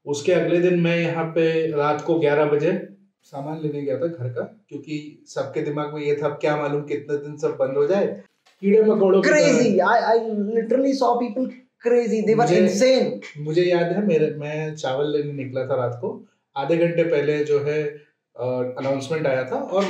उसके 0.07 0.33
अगले 0.33 0.59
दिन 0.61 0.81
मैं 0.81 0.97
यहाँ 0.99 1.25
पे 1.25 1.45
रात 1.73 2.01
को 2.01 2.19
11 2.21 2.45
बजे 2.45 2.73
सामान 3.25 3.61
लेने 3.63 3.83
गया 3.83 3.99
था 3.99 4.07
घर 4.07 4.29
का 4.29 4.43
क्योंकि 4.69 5.25
सबके 5.29 5.63
दिमाग 5.63 5.95
में 5.95 6.01
ये 6.03 6.15
था 6.17 6.29
क्या 6.37 6.57
मालूम 6.57 6.83
कितने 6.83 7.17
दिन 7.17 7.37
सब 7.37 7.57
बंद 7.57 7.77
हो 7.77 7.87
जाए। 7.87 8.07
कीड़े 8.63 8.83
मकोड़ों 8.83 9.21
की 9.23 9.29
तरह। 9.29 9.39
crazy 9.39 9.73
I 9.89 9.97
I 10.13 10.17
literally 10.57 10.95
people 11.87 12.07
crazy. 12.07 12.37
They 12.37 12.47
were 12.47 13.21
मुझे- 13.39 13.67
याद 13.67 13.83
है 13.83 14.07
मेरे 14.07 14.31
मैं 14.31 14.75
चावल 14.75 15.17
लेने 15.17 15.33
निकला 15.33 15.67
था 15.67 15.75
रात 15.75 15.99
को। 16.01 16.27
आधे 16.57 16.77
घंटे 16.77 17.03
पहले 17.03 17.45
जो 17.45 17.61
है 17.61 17.85
अनाउंसमेंट 18.79 19.27
आया 19.27 19.45
था 19.45 19.57
और 19.57 19.87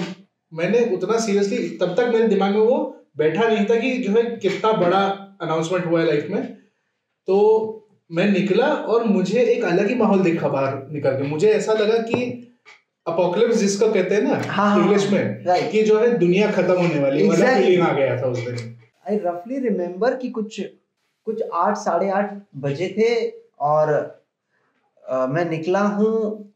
मैंने 0.55 0.97
उतना 0.97 1.19
सीरियसली 1.19 1.69
तब 1.69 1.95
तक 1.97 2.11
मेरे 2.13 2.29
दिमाग 2.29 2.53
में 2.53 2.61
वो 2.61 2.97
बैठा 3.17 3.49
नहीं 3.49 3.67
था 3.67 3.81
कि 3.81 3.99
जो 3.99 4.13
है 4.13 4.23
कितना 4.23 4.73
बड़ा 4.73 5.03
अनाउंसमेंट 5.41 5.87
हुआ 5.87 6.01
है 6.01 6.07
लाइफ 6.07 6.27
में। 6.31 6.57
तो 7.27 7.77
मैं 8.13 8.33
निकला 8.33 8.67
और 8.67 9.05
मुझे 9.05 9.41
एक 9.41 9.65
अलग 9.65 9.89
ही 9.89 9.95
माहौल 9.95 10.19
देखा 10.19 10.49
बाहर 10.49 10.89
निकल 10.91 11.11
के। 11.11 11.23
मुझे 11.23 11.49
ऐसा 11.49 11.73
लगा 11.73 11.99
कि 11.99 12.47
अपोकलिप्स 13.07 13.57
जिसको 13.57 13.93
कहते 13.93 14.15
हैं 14.15 14.23
ना 14.23 14.31
हाँ, 14.31 14.45
हाँ, 14.45 14.83
इंग्लिश 14.83 15.11
में 15.11 15.45
right. 15.45 15.73
कि 15.73 15.83
जो 15.83 16.01
है 16.01 16.19
दुनिया 16.19 16.51
खत्म 16.51 16.73
होने 16.73 16.99
वाली 17.01 17.23
है, 17.23 17.29
वाला 17.29 17.45
Exactly. 17.45 17.67
फीलिंग 17.67 17.83
आ 17.83 17.93
गया 17.93 18.23
था 18.23 18.27
उस 18.27 18.39
दिन। 18.39 18.77
आई 19.11 19.17
रफली 19.17 19.59
रिमेम्बर 19.59 20.17
कि 20.17 20.31
कुछ 20.31 20.61
कुछ 21.27 21.43
आठ 21.55 21.77
साढ़े 21.77 22.11
आठ 22.11 22.33
बजे 22.59 22.95
थे 22.99 23.15
और 23.61 23.93
अ, 25.05 25.27
मैं 25.27 25.45
निकला 25.51 25.81
हूँ। 25.81 26.47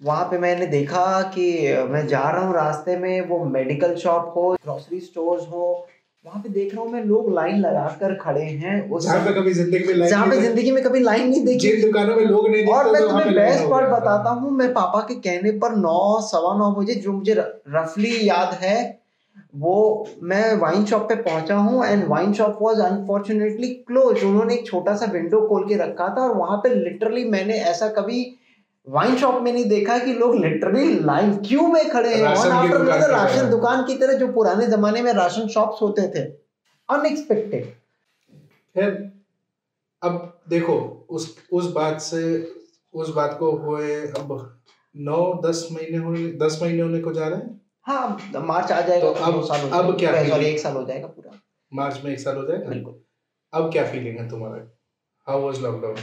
वहाँ 0.00 0.24
पे 0.30 0.38
मैंने 0.38 0.66
देखा 0.66 1.22
कि 1.34 1.46
मैं 1.90 2.06
जा 2.06 2.28
रहा 2.30 2.40
हूँ 2.46 2.54
रास्ते 2.54 2.96
में 2.96 3.20
वो 3.28 3.44
मेडिकल 3.44 3.94
शॉप 3.96 4.32
हो 4.36 4.50
ग्रोसरी 4.64 5.00
स्टोर्स 5.00 5.46
हो 5.48 5.86
वहाँ 6.24 6.42
पे 6.42 6.48
देख 6.48 6.74
रहा 6.74 6.82
हूँ 6.84 6.90
मैं 6.92 7.02
लोग 7.04 7.32
लाइन 7.34 7.58
लगा 7.60 7.86
कर 8.00 8.14
खड़े 8.14 8.42
हैं। 8.42 8.90
उस 8.90 9.04
जहाँ 9.04 9.24
पे 9.24 9.32
कभी 9.34 9.52
ज़िंदगी 9.52 9.84
में 9.84 9.94
लाइन 9.94 10.10
जहाँ 10.10 10.26
पे 10.30 10.36
ज़िंदगी 10.40 10.70
में 10.72 10.82
कभी 10.84 11.00
लाइन 11.00 11.28
नहीं 11.28 11.44
देखी। 11.44 11.58
जिन 11.58 11.80
दुकानों 11.82 12.16
में 12.16 12.24
लोग 12.24 12.48
नहीं 12.48 12.66
और 12.66 12.90
मैं 12.92 13.00
तो 13.02 13.08
तुम्हें 13.08 13.34
बेस्ट 13.34 13.64
पार्ट 13.70 13.88
बताता 13.90 14.30
हूँ 14.30 14.50
मैं 14.50 14.72
पापा 14.74 15.00
के 15.08 15.14
कहने 15.14 15.50
पर 15.58 15.76
नौ 15.76 16.20
सवा 16.22 16.56
नौ 16.58 16.70
बजे 16.72 16.94
जो 16.94 17.12
मुझे 17.12 17.34
रफली 17.68 18.28
याद 18.28 18.54
है 18.62 18.95
वो 19.56 20.08
मैं 20.22 20.54
वाइन 20.56 20.84
शॉप 20.84 21.02
पे 21.02 21.14
पहुँचा 21.14 21.56
हूँ 21.56 21.84
and 21.86 22.06
wine 22.08 22.32
shop 22.32 22.58
was 22.62 22.80
unfortunately 22.80 23.68
close 23.68 24.24
उन्होंने 24.24 24.54
एक 24.54 24.66
छोटा 24.66 24.96
सा 24.96 25.06
विंडो 25.06 25.40
खोल 25.48 25.68
के 25.68 25.76
रखा 25.76 26.08
था 26.08 26.22
और 26.22 26.34
वहाँ 26.36 26.56
पे 26.56 26.74
लिटरली 26.74 27.24
मैंने 27.24 27.58
ऐसा 27.60 27.88
कभी 27.88 28.24
वाइन 28.86 29.16
शॉप 29.16 29.42
में 29.42 29.52
नहीं 29.52 29.64
देखा 29.64 29.98
कि 29.98 30.12
लोग 30.12 30.34
लिटरली 30.34 30.98
लाइन 31.00 31.36
क्यू 31.36 31.66
में 31.66 31.88
खड़े 31.90 32.14
हैं? 32.14 32.22
राशन 32.22 32.50
आफ्टर 32.50 32.78
दुकान 32.78 33.00
की 33.00 33.12
राशन 33.12 33.38
तरह। 33.38 33.50
दुकान 33.50 33.84
की 33.84 33.94
तरह 33.98 34.12
जो 34.12 34.32
पुराने 34.32 34.66
जमाने 34.66 35.02
में 35.02 35.12
राशन 35.12 35.48
शॉप्स 35.48 35.82
होते 35.82 36.02
थे 36.08 36.22
अनएक्सपेक्टेड 36.88 37.64
खैर 38.76 39.10
अब 40.02 40.40
देखो 40.48 41.06
उस 41.10 41.34
उस 41.52 41.72
बात 41.72 42.00
से 42.00 42.22
उस 42.94 43.14
बात 43.14 43.36
को 43.38 43.50
हुए 43.50 43.96
अब 44.00 44.58
नौ 44.96 45.40
दस 45.44 45.68
महीने 45.72 45.98
होने 45.98 46.26
दस 46.46 46.58
महीने 46.62 46.82
होने 46.82 47.00
को 47.00 47.12
जा 47.12 47.26
रहे 47.28 47.40
हैं। 47.40 47.60
हाँ 47.86 48.18
मार्च 48.34 48.72
आ 48.72 48.80
जाएगा 48.80 49.12
तो 49.12 49.12
अब- 49.12 49.44
साल 49.44 49.60
हो 49.60 49.78
अब 49.78 49.98
क्या 49.98 50.28
सॉरी 50.28 50.46
एक 50.46 50.58
साल 50.60 50.76
हो 50.76 50.84
जाएगा 50.84 51.06
पूरा। 51.06 51.40
मार्च 51.74 52.00
में 52.04 52.12
एक 52.12 52.20
साल 52.20 52.36
हो 52.36 52.46
जाएगा? 52.46 52.68
बिल्कुल। 52.68 53.00
अब 53.52 53.72
क्या 53.72 53.84
फीलिंग 53.90 54.18
है 54.18 54.28
तुम्हारा? 54.28 54.68
हाउ 55.26 55.40
वाज 55.40 55.60
लॉकडाउन 55.60 55.94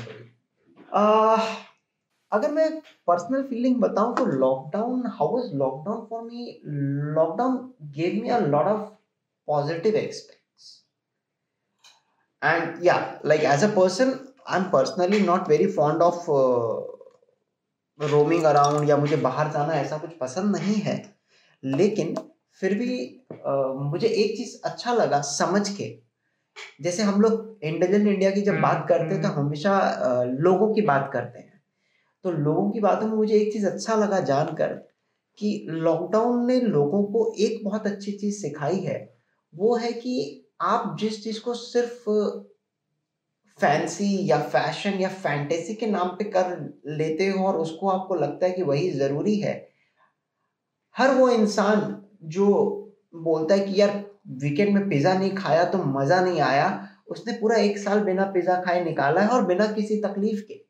अगर 2.32 2.52
मैं 2.52 2.82
पर्सनल 3.08 3.44
फीलिंग 3.44 3.82
बताऊँ 3.82 4.16
तो 4.16 4.26
lockdown 4.26 5.04
how 5.06 5.38
was 5.38 5.54
lockdown 5.54 6.06
for 6.06 6.22
me 6.22 6.62
lockdown 7.16 7.74
gave 7.84 8.24
me 8.24 8.30
a 8.30 8.40
lot 8.40 8.66
of 8.66 8.90
positive 9.48 9.96
expects 9.96 10.86
and 12.44 12.86
yeah 12.86 13.22
like 13.26 13.42
as 13.42 13.64
a 13.64 13.68
person 13.68 14.20
I 14.48 14.60
am 14.60 14.70
personally 14.70 15.20
not 15.20 15.50
very 15.50 15.68
fond 15.68 16.02
of 16.02 16.26
roaming 18.00 18.44
around 18.44 18.90
या 18.90 18.98
मुझे 18.98 19.16
बाहर 19.16 19.52
जाना 19.52 19.74
ऐसा 19.74 19.98
कुछ 19.98 20.12
पसंद 20.12 20.56
नहीं 20.56 20.76
है। 20.76 21.13
लेकिन 21.66 22.16
फिर 22.54 22.74
भी 22.74 23.20
uh, 23.34 23.92
मुझे 23.92 24.08
एक 24.08 24.38
चीज़ 24.38 24.62
अच्छा 24.66 24.94
लगा 24.94 25.22
समझ 25.22 25.70
के। 25.70 26.00
जैसे 26.82 27.04
हम 27.04 27.22
लोग 27.22 27.60
इंटेलिजेंट 27.64 28.08
इंडिया 28.08 28.32
की 28.32 28.42
जब 28.42 28.60
बात 28.60 28.86
करते 28.90 29.14
हैं 29.16 29.22
तो 29.24 29.30
हमेशा 29.30 29.80
लोगों 30.26 30.74
की 30.74 30.82
बात 30.82 31.10
करते 31.14 31.40
हैं। 31.40 31.62
तो 32.24 32.32
लोगों 32.32 32.72
की 32.72 32.80
बातों 32.80 33.08
में 33.08 33.14
मुझे 33.14 33.36
एक 33.36 33.54
चीज़ 33.54 33.68
अच्छा 33.68 33.96
लगा 33.96 34.20
जानकर 34.20 34.74
कि 35.38 35.66
लॉकडाउन 35.70 36.48
ने 36.48 36.60
लोगों 36.62 37.04
को 37.04 37.34
एक 37.40 37.66
बहुत 37.66 37.88
अच्छी 37.88 38.12
चीज़ 38.12 38.42
सिखाई 38.42 38.80
है। 38.80 39.18
वो 39.56 39.76
है 39.76 39.94
कि 39.94 40.46
आप 40.62 40.98
जिस 41.00 41.24
चीज़ 41.24 41.42
को 41.42 41.54
सिर्फ़ 41.54 42.10
फैंसी 43.60 44.30
या 44.32 44.40
फ़ैशन 44.40 44.94
या 44.94 45.10
फैंटेसी 45.10 45.74
के 45.74 45.86
नाम 45.86 46.10
पे 46.10 46.24
कर 46.24 46.80
लेते 46.88 47.28
हो 47.28 47.46
और 47.48 47.58
उसको 47.58 47.90
आपको 47.90 48.16
लगता 48.16 48.46
है 48.46 48.52
कि 48.52 48.64
वही 48.64 48.92
ज़रूरी 48.92 49.36
है 49.36 49.73
हर 50.96 51.14
वो 51.16 51.30
इंसान 51.30 51.80
जो 52.34 52.48
बोलता 53.24 53.56
है 53.56 53.66
कि 53.66 53.80
यार 53.82 54.04
वीकेंड 54.42 54.74
में 54.74 54.90
पिज्जा 54.90 55.14
नहीं 55.14 55.32
खाया 55.36 55.64
तो 55.72 55.78
मज़ा 55.94 56.20
नहीं 56.22 56.42
आया 56.42 56.68
उसने 57.12 57.34
पूरा 57.40 57.56
एक 57.60 57.78
साल 57.78 58.00
बिना 58.04 58.26
पिज्जा 58.34 58.62
खाए 58.62 58.84
निकाला 58.84 59.22
है 59.22 59.28
और 59.30 59.46
बिना 59.46 59.66
किसी 59.74 60.00
तकलीफ़ 60.02 60.42
के। 60.48 60.62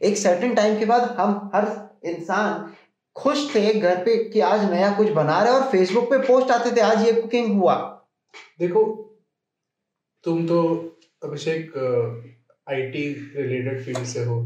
एक 0.00 0.16
सर्टेन 0.18 0.54
टाइम 0.54 0.78
के 0.78 0.84
बाद 0.84 1.02
हम 1.18 1.50
हर 1.54 1.66
इंसान 2.04 2.72
खुश 3.16 3.54
थे 3.54 3.72
घर 3.74 3.96
पे 4.04 4.16
कि 4.24 4.40
आज 4.42 4.70
नया 4.70 4.90
कुछ 4.96 5.10
बना 5.12 5.42
रहे 5.42 5.52
हैं 5.52 5.60
और 5.60 5.66
फेसबुक 5.72 6.10
पे 6.10 6.18
पोस्ट 6.26 6.50
आते 6.50 6.70
थे 6.76 6.80
आज 6.80 7.04
ये 7.06 7.12
कुकिंग 7.12 7.52
हुआ। 7.58 7.74
देखो 8.60 8.84
तुम 10.24 10.46
तो 10.48 10.62
अभिषेक 11.22 11.76
आईटी 12.66 13.04
रिलेटेड 13.36 13.84
फ़ील्ड 13.84 14.04
से 14.06 14.24
हो 14.24 14.42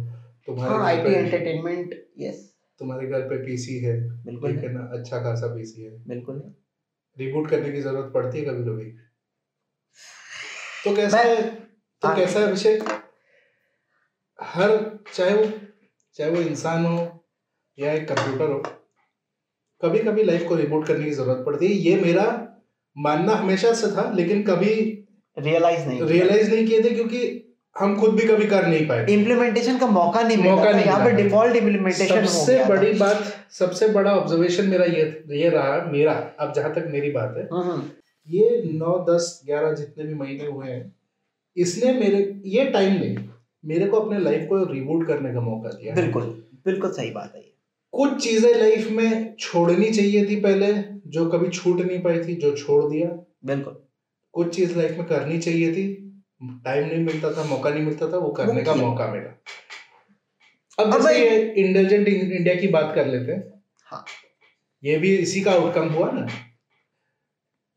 तुम्हारे 0.46 0.84
आईटी 0.84 1.14
एंटरटेनमेंट 1.14 1.94
यस 2.18 2.44
तुम्हारे 2.80 3.06
घर 3.06 3.20
पे 3.20 3.36
पीसी 3.46 3.78
है 3.78 4.00
बिल्कुल 4.24 4.50
है, 4.50 4.72
ना? 4.72 4.80
अच्छा 4.80 5.18
खासा 5.18 5.46
पीसी 5.46 5.82
है। 5.82 5.90
बिल्कुल 6.08 6.36
है। 6.36 6.54
रिबूट 7.18 7.50
करने 7.50 7.72
की 7.72 7.80
ज़रूरत 7.80 8.12
पड़ती 8.14 8.38
है 8.38 8.44
कभी 8.44 8.64
कभी? 8.64 8.90
तो 10.84 10.96
कैसा 10.96 11.18
है? 11.18 11.54
तो 12.02 12.08
हाँ। 12.08 12.16
कैसा 12.16 12.40
है 12.40 12.46
अभिषेक? 12.46 12.82
हर 14.40 14.98
चाहे 15.14 15.34
वो 15.34 15.52
चाहे 16.14 16.30
वो 16.30 16.40
इंसान 16.40 16.84
हो 16.86 17.24
या 17.78 17.92
एक 17.92 18.08
कंप्यूटर 18.08 18.52
हो 18.52 18.62
कभी 19.82 19.98
कभी 19.98 20.22
लाइफ 20.22 20.48
को 20.48 20.54
रिबूट 20.54 20.86
करने 20.86 21.04
की 21.04 21.10
ज़रूरत 21.10 21.42
पड़ती 21.46 21.66
है। 21.66 21.72
ये 21.72 21.96
मेरा 22.00 22.26
मानना 22.96 23.32
हमेशा 23.32 23.72
से 23.72 23.86
था 23.86 24.10
लेकिन 24.12 24.42
कभी 24.42 24.74
रियलाइज़ 25.38 25.86
नहीं 25.86 26.02
रियलाइज़ 26.02 26.50
नहीं 26.54 26.66
किए 26.66 26.82
थे 26.84 26.90
क्योंकि 26.90 27.45
हम 27.76 27.96
खुद 27.96 28.14
भी 28.14 28.26
कभी 28.26 28.46
कर 28.46 28.66
नहीं 28.66 28.86
पाए। 28.88 29.06
इम्प्लीमेंटेशन 29.12 29.78
का 29.78 29.86
मौका 29.86 30.22
नहीं 30.22 30.36
मौका 30.38 30.70
नहीं 30.70 30.84
यहाँ 30.84 31.04
पे 31.04 31.12
डिफ़ॉल्ट 31.12 31.56
इम्प्लीमेंटेशन 31.56 32.26
सबसे 32.26 32.64
बड़ी 32.64 32.92
बात 32.98 33.24
सबसे 33.52 33.88
बड़ा 33.88 34.14
ऑब्जर्वेशन 34.16 34.68
मेरा 34.68 34.84
ये 34.84 35.02
ये 35.32 35.48
रहा 35.48 35.80
मेरा 35.92 36.12
अब 36.40 36.52
जहाँ 36.52 36.72
तक 36.74 36.86
मेरी 36.90 37.10
बात 37.10 37.34
है। 37.36 37.48
हम्म, 37.52 37.70
हम्म, 37.70 37.82
ये 38.28 38.62
नौ 38.74 38.98
दस 39.08 39.42
ग्यारह 39.46 39.72
जितने 39.72 40.04
भी 40.04 40.14
महीने 40.14 40.46
हुए 40.46 40.68
हैं 40.68 40.94
इसने 41.56 41.92
मेरे 41.92 42.22
ये 42.46 42.64
टाइम 42.70 42.92
ने 42.92 43.14
मेरे 43.64 43.86
को 43.86 44.00
अपने 44.00 44.18
लाइफ 44.18 44.46
को 44.48 44.62
रिबूट 44.72 45.06
करने 45.06 45.32
का 45.34 45.40
मौका 45.40 45.68
दिया। 45.70 45.94
बिल्कुल 45.94 46.22
बिल्कुल 46.66 46.90
सही 46.92 47.10
बात 47.10 47.32
है 47.36 47.44
कुछ 47.94 48.22
चीज़ें 48.24 48.50
लाइफ 48.60 48.90
में 48.90 49.34
छोड़नी 49.40 49.90
चाहिए 49.90 50.24
थी 50.26 50.40
पहले 50.40 50.72
जो 51.08 51.28
कभी 51.30 51.48
छूट 51.50 51.80
नहीं 51.80 52.02
पाई 52.02 52.18
थी 52.18 52.34
जो 52.36 52.50
छोड़ 52.56 52.82
दिया। 52.84 53.08
बिल्कुल। 53.46 53.76
कुछ 54.34 54.54
चीज़ 54.56 54.76
लाइफ 54.78 54.98
में 54.98 55.06
करनी 55.06 55.38
चाहिए 55.38 55.72
थी 55.72 55.86
टाइम 56.40 56.86
नहीं 56.86 57.04
मिलता 57.04 57.32
था 57.32 57.44
मौका 57.44 57.70
नहीं 57.70 57.82
मिलता 57.82 58.12
था 58.12 58.16
वो 58.16 58.30
करने 58.30 58.62
का 58.62 58.74
मौका 58.74 59.06
मिला। 59.06 59.42
अब 60.78 60.92
जैसे 60.92 61.18
ये 61.18 61.36
इंटेलिजेंट 61.36 62.08
इंडिया 62.08 62.54
की 62.54 62.68
बात 62.68 62.94
कर 62.94 63.06
लेते 63.06 63.32
हैं। 63.32 63.62
हाँ। 63.84 64.04
ये 64.84 64.98
भी 64.98 65.16
इसी 65.16 65.40
का 65.40 65.52
आउटकम 65.52 65.88
हुआ 65.88 66.10
ना? 66.10 66.26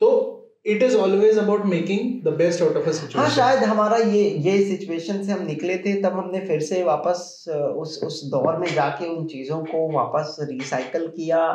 तो 0.01 0.35
it 0.65 0.83
is 0.83 0.95
always 0.97 1.37
about 1.37 1.65
making 1.65 2.21
the 2.23 2.27
best 2.27 2.61
out 2.61 2.77
of 2.77 2.89
a 2.89 3.17
हाँ 3.17 3.29
शायद 3.29 3.63
हमारा 3.63 3.97
ये 3.97 4.23
ये 4.29 4.63
सिचुएशन 4.65 5.23
से 5.23 5.31
हम 5.31 5.45
निकले 5.45 5.77
थे 5.77 6.01
तब 6.01 6.13
हमने 6.13 6.39
फिर 6.39 6.59
से 6.59 6.83
वापस 6.83 7.45
उस 7.49 7.99
उस 8.03 8.23
दौर 8.23 8.57
में 8.57 8.67
जाके 8.73 9.05
उन 9.05 9.25
चीज़ों 9.27 9.63
को 9.65 9.89
वापस 9.91 10.35
रिसाइकल 10.39 11.07
किया 11.07 11.45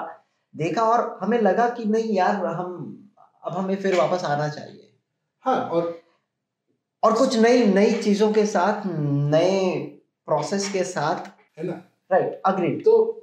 देखा 0.56 0.82
और 0.82 1.18
हमें 1.22 1.40
लगा 1.40 1.68
कि 1.68 1.84
नहीं 1.84 2.16
यार 2.16 2.34
हम 2.36 2.72
अब 3.44 3.52
हमें 3.52 3.76
फिर 3.76 3.94
वापस 3.94 4.24
आना 4.24 4.48
चाहिए। 4.48 4.92
हाँ 5.40 5.60
और 5.68 6.03
और 7.04 7.12
कुछ 7.12 7.36
नई 7.36 7.64
नई 7.66 7.92
चीज़ों 8.02 8.32
के 8.32 8.44
साथ 8.46 8.82
नए 8.86 9.74
प्रोसेस 10.28 10.70
के 10.72 10.84
साथ 10.84 11.26
है 11.58 11.66
ना? 11.66 11.72
राइट 12.10 12.40
अग्रीड 12.46 12.84
तो 12.84 13.20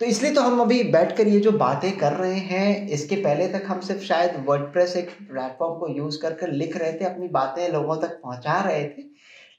तो 0.00 0.06
इसलिए 0.06 0.32
तो 0.34 0.40
हम 0.40 0.60
अभी 0.60 0.82
बैठकर 0.84 1.28
ये 1.28 1.40
जो 1.40 1.50
बातें 1.54 1.96
कर 1.98 2.12
रहे 2.12 2.38
हैं 2.38 2.88
इसके 2.88 3.16
पहले 3.16 3.46
तक 3.48 3.64
हम 3.66 3.80
सिर्फ़ 3.80 4.02
शायद 4.02 4.44
वर्डप्रेस 4.48 4.96
एक 4.96 5.10
प्लेटफॉर्म 5.20 5.78
को 5.80 5.88
यूज़ 5.88 6.18
कर 6.22 6.34
कर 6.34 6.50
लिख 6.52 6.76
रहे 6.76 6.92
थे 6.92 7.04
अपनी 7.04 7.28
बातें 7.28 7.68
लोगों 7.72 7.96
तक 7.96 8.18
पहुँचा 8.22 8.60
रहे 8.60 8.82
थे। 8.84 9.02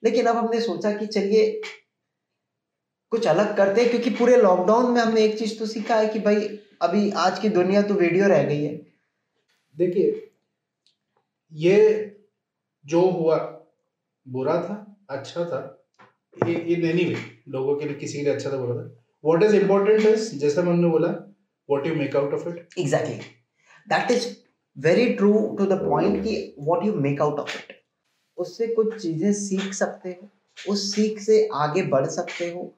लेकिन 0.03 0.25
अब 0.25 0.37
हमने 0.37 0.59
सोचा 0.61 0.91
कि 0.91 1.05
चलिए 1.07 1.61
कुछ 3.11 3.27
अलग 3.27 3.55
करते 3.57 3.81
हैं 3.81 3.89
क्योंकि 3.89 4.09
पूरे 4.09 4.37
लॉकडाउन 4.37 4.91
में 4.91 5.01
हमने 5.01 5.21
एक 5.21 5.37
चीज़ 5.39 5.57
तो 5.59 5.65
सीखा 5.65 5.95
है 5.95 6.07
कि 6.07 6.19
भाई 6.19 6.59
अभी 6.81 7.09
आज 7.17 7.39
की 7.39 7.49
दुनिया 7.49 7.81
तो 7.81 7.93
वीडियो 7.93 8.27
रह 8.27 8.43
गई 8.43 8.63
है। 8.63 8.75
देखिए 9.75 10.29
ये 11.51 11.79
जो 12.87 13.01
हुआ, 13.11 13.37
बुरा 14.25 14.53
था 14.63 14.75
अच्छा 15.09 15.43
था 15.45 15.59
इन 16.35 16.85
एनी 16.85 17.03
वे 17.03 17.15
लोगों 17.49 17.75
के 17.75 17.85
लिए 17.85 17.95
किसी 17.95 18.17
के 18.17 18.23
लिए 18.23 18.33
अच्छा 18.33 18.51
था, 18.51 18.57
बुरा 18.57 18.75
था। 18.75 18.89
व्हाट 19.23 19.43
इज़ 19.43 19.55
इम्पोर्टेंट 19.55 20.05
इज़ 20.05 20.35
जैसे 20.39 20.61
हमने 20.61 20.87
बोला 20.87 21.07
what 21.69 21.87
you 21.87 21.95
make 21.95 22.15
out 22.15 22.33
of 22.33 22.47
it 22.49 22.79
exactly 22.79 23.17
that 23.87 24.11
is 24.11 24.27
very 24.75 25.13
true 25.13 25.31
to 25.57 25.65
the 25.65 25.81
point 25.83 26.23
कि 26.23 26.55
what 26.59 26.85
you 26.85 26.93
make 27.01 27.21
out 27.21 27.39
of 27.39 27.57
it 27.57 27.75
उससे 28.37 28.67
कुछ 28.67 29.01
चीज़ें 29.01 29.31
सीख 29.33 29.73
सकते 29.73 30.09
हो, 30.09 30.29
उस 30.69 30.95
सीख 30.95 31.19
से 31.19 31.47
आगे 31.55 31.81
बढ़ 31.83 32.05
सकते 32.07 32.49
हो, 32.51 32.73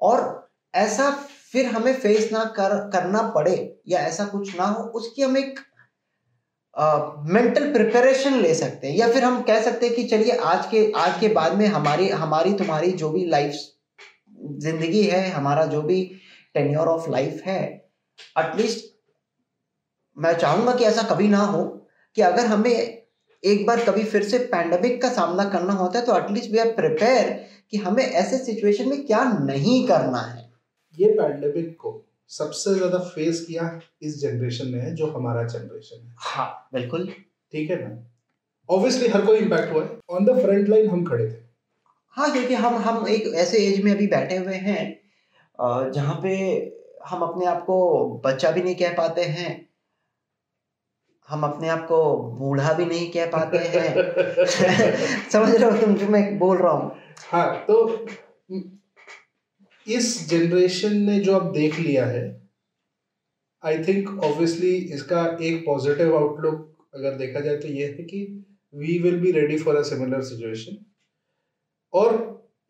और 0.00 0.48
ऐसा 0.74 1.10
फिर 1.52 1.66
हमें 1.66 1.92
फेस 1.94 2.32
ना 2.32 2.44
कर, 2.56 2.74
करना 2.90 3.22
पड़े, 3.30 3.54
या 3.88 3.98
ऐसा 4.00 4.24
कुछ 4.24 4.56
ना 4.56 4.64
हो, 4.64 4.82
उसकी 4.84 5.22
हम 5.22 5.36
एक 5.36 5.60
मेंटल 6.76 7.72
प्रिपरेशन 7.72 8.40
ले 8.40 8.54
सकते 8.54 8.86
हैं, 8.86 8.96
या 8.96 9.08
फिर 9.08 9.24
हम 9.24 9.42
कह 9.42 9.60
सकते 9.62 9.86
हैं 9.86 9.94
कि 9.96 10.04
चलिए 10.04 10.36
आज 10.44 10.66
के 10.66 10.90
आज 10.96 11.20
के 11.20 11.28
बाद 11.30 11.54
में 11.58 11.66
हमारी 11.66 12.08
हमारी 12.10 12.52
तुम्हारी 12.54 12.90
जो 12.92 13.10
भी 13.10 13.24
लाइफ 13.26 13.54
ज़िंदगी 14.60 15.02
है, 15.02 15.28
हमारा 15.30 15.64
जो 15.66 15.82
भी 15.82 16.02
टेन्योर 16.54 16.88
ऑफ़ 16.88 17.10
लाइफ 17.10 17.42
है 17.46 17.62
एटलीस्ट 18.36 18.92
मैं 20.16 20.32
चाहूँगा 20.34 20.74
कि 20.74 20.84
ऐसा 20.84 21.02
कभी 21.04 21.28
ना 21.28 21.38
हो 21.38 21.62
कि 22.16 22.22
अगर 22.22 22.46
हमें 22.46 22.70
एक 22.70 23.66
बार 23.66 23.84
कभी 23.84 24.04
फिर 24.04 24.22
से 24.24 24.38
पैंडमिक 24.52 25.00
का 25.02 25.08
सामना 25.10 25.44
करना 25.44 25.72
होता 25.72 25.98
है 25.98 26.04
तो 26.06 26.16
एटलीस्ट 26.18 26.50
वी 26.50 26.58
आर 26.58 26.70
प्रिपेयर 26.72 27.30
कि 27.70 27.76
हमें 27.78 28.02
ऐसे 28.04 28.38
सिचुएशन 28.38 28.88
में 28.88 29.04
क्या 29.06 29.22
नहीं 29.40 29.86
करना 29.88 30.20
है। 30.20 30.50
ये 30.98 31.10
पैंडमिक 31.12 31.76
को 31.80 32.03
सबसे 32.30 32.74
ज़्यादा 32.74 32.98
फेस 32.98 33.44
किया 33.48 33.80
इस 34.02 34.20
जनरेशन 34.20 34.68
ने 34.68 34.90
जो 34.90 35.06
हमारा 35.06 35.42
जनरेशन 35.42 36.06
है। 36.06 36.14
हाँ 36.18 36.68
बिल्कुल। 36.74 37.06
ठीक 37.52 37.70
है 37.70 37.76
ना? 37.82 38.06
ऑब्वियसली 38.68 39.08
हर 39.08 39.26
कोई 39.26 39.38
इम्पैक्ट 39.38 39.72
हुआ 39.72 39.84
है। 39.84 39.98
ऑन 40.10 40.24
द 40.24 40.40
फ्रंट 40.42 40.68
लाइन 40.68 40.90
हम 40.90 41.04
खड़े 41.04 41.30
थे। 41.30 41.42
हाँ 42.16 42.32
क्योंकि 42.32 42.54
हम 42.54 42.74
हम 42.74 43.08
एक 43.08 43.34
ऐसे 43.34 43.58
एज 43.58 43.84
में 43.84 43.92
अभी 43.92 44.06
बैठे 44.06 44.36
हुए 44.36 44.54
हैं 44.54 44.82
जहाँ 45.92 46.14
पे 46.22 46.34
हम 47.06 47.22
अपने 47.22 47.46
आप 47.46 47.64
को 47.64 47.76
बच्चा 48.24 48.50
भी 48.50 48.62
नहीं 48.62 48.74
कह 48.74 48.92
पाते 48.92 49.24
हैं। 49.24 49.68
हम 51.28 51.42
अपने 51.42 51.68
आप 51.68 51.86
को 51.88 52.16
बूढ़ा 52.38 52.72
भी 52.72 52.84
नहीं 52.84 53.10
कह 53.10 53.26
पाते 53.26 53.58
हैं। 53.58 53.94
समझ 55.30 55.54
रहे 55.54 55.70
हो 55.70 55.78
तुम 55.78 55.94
जो 55.94 56.08
मैं 56.08 56.38
बोल 56.38 56.58
रहा 56.58 56.72
हूँ। 56.72 56.92
हाँ 57.30 57.64
तो 57.70 58.06
इस 59.86 60.28
जनरेशन 60.28 60.96
ने 61.02 61.18
जो 61.20 61.34
अब 61.34 61.52
देख 61.52 61.78
लिया 61.78 62.06
है 62.06 62.24
आई 63.62 63.82
थिंक 63.84 64.08
ऑब्वियसली 64.24 64.74
इसका 64.94 65.24
एक 65.42 65.64
पॉजिटिव 65.66 66.16
आउटलुक 66.16 66.88
अगर 66.94 67.16
देखा 67.16 67.40
जाए 67.40 67.56
तो 67.56 67.68
ये 67.68 67.86
है 67.88 68.04
कि 68.04 68.20
we 68.74 68.98
will 68.98 69.18
be 69.20 69.32
ready 69.32 69.58
for 69.58 69.76
a 69.76 69.82
similar 69.82 70.22
situation 70.22 70.84
और 71.92 72.18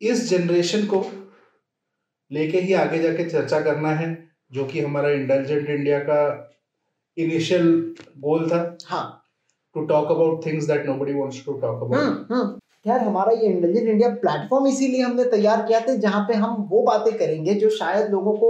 इस 0.01 0.29
जनरेशन 0.29 0.85
को 0.85 1.03
लेके 2.31 2.59
ही 2.59 2.73
आगे 2.73 2.99
जाके 2.99 3.29
चर्चा 3.29 3.59
करना 3.61 3.89
है 3.95 4.13
जो 4.51 4.65
कि 4.65 4.81
हमारा 4.81 5.09
इंटेलिजेंट 5.09 5.69
इंडिया 5.69 5.99
का 5.99 6.21
इनिशियल 7.17 7.69
गोल 8.17 8.49
था 8.49 8.77
हाँ। 8.85 9.05
To 9.75 9.85
talk 9.85 10.11
about 10.11 10.45
things 10.45 10.65
that 10.65 10.85
nobody 10.85 11.13
wants 11.13 11.45
to 11.45 11.53
talk 11.59 11.83
about 11.83 12.59
यार 12.85 12.99
हमारा 12.99 13.31
ये 13.31 13.47
इंटेलिजेंट 13.47 13.87
इंडिया 13.89 14.09
प्लेटफॉर्म 14.21 14.67
इसीलिए 14.67 15.01
हमने 15.01 15.23
तैयार 15.29 15.61
किया 15.67 15.79
था 15.79 15.95
जहाँ 15.97 16.23
पे 16.27 16.33
हम 16.35 16.55
वो 16.71 16.81
बातें 16.83 17.13
करेंगे 17.17 17.53
जो 17.53 17.69
शायद 17.69 18.11
लोगों 18.11 18.33
को 18.37 18.49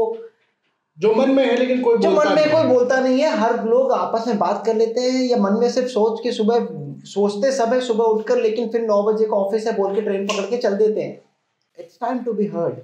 जो 0.98 1.14
मन 1.16 1.30
में 1.30 1.44
है 1.46 1.56
लेकिन 1.58 1.82
कोई 1.82 1.98
जो 1.98 2.10
मन 2.10 2.34
में 2.36 2.52
कोई 2.52 2.64
बोलता 2.64 3.00
नहीं 3.00 3.20
है 3.20 3.30
हर 3.38 3.64
लोग 3.66 3.92
आपस 3.92 4.28
में 4.28 4.38
बात 4.38 4.66
कर 4.66 4.76
लेते 4.76 5.02
हैं 5.02 5.24
या 5.24 5.38
मन 5.38 5.60
में 5.60 5.70
सिर्फ़ 5.72 5.88
सोच 5.90 6.20
के 6.24 6.32
सुबह 6.32 6.68
सोचते 7.06 7.52
सब 7.52 7.74
है 7.74 7.80
सुबह 7.82 8.04
उठकर 8.04 8.42
लेकिन 8.42 8.70
फिर 8.70 8.82
नौ 8.82 9.02
बजे 9.04 9.26
का 9.26 9.36
ऑफ़िस 9.36 9.68
है 9.68 9.76
बोल 9.78 9.96
के 9.96 10.02
ट्रेन 10.02 10.26
पकड़ 10.28 10.46
के 10.50 10.58
चल 10.58 10.76
देते 10.78 11.02
हैं। 11.02 11.22
It's 11.78 11.98
time 12.02 12.24
to 12.24 12.34
be 12.34 12.46
heard 12.56 12.80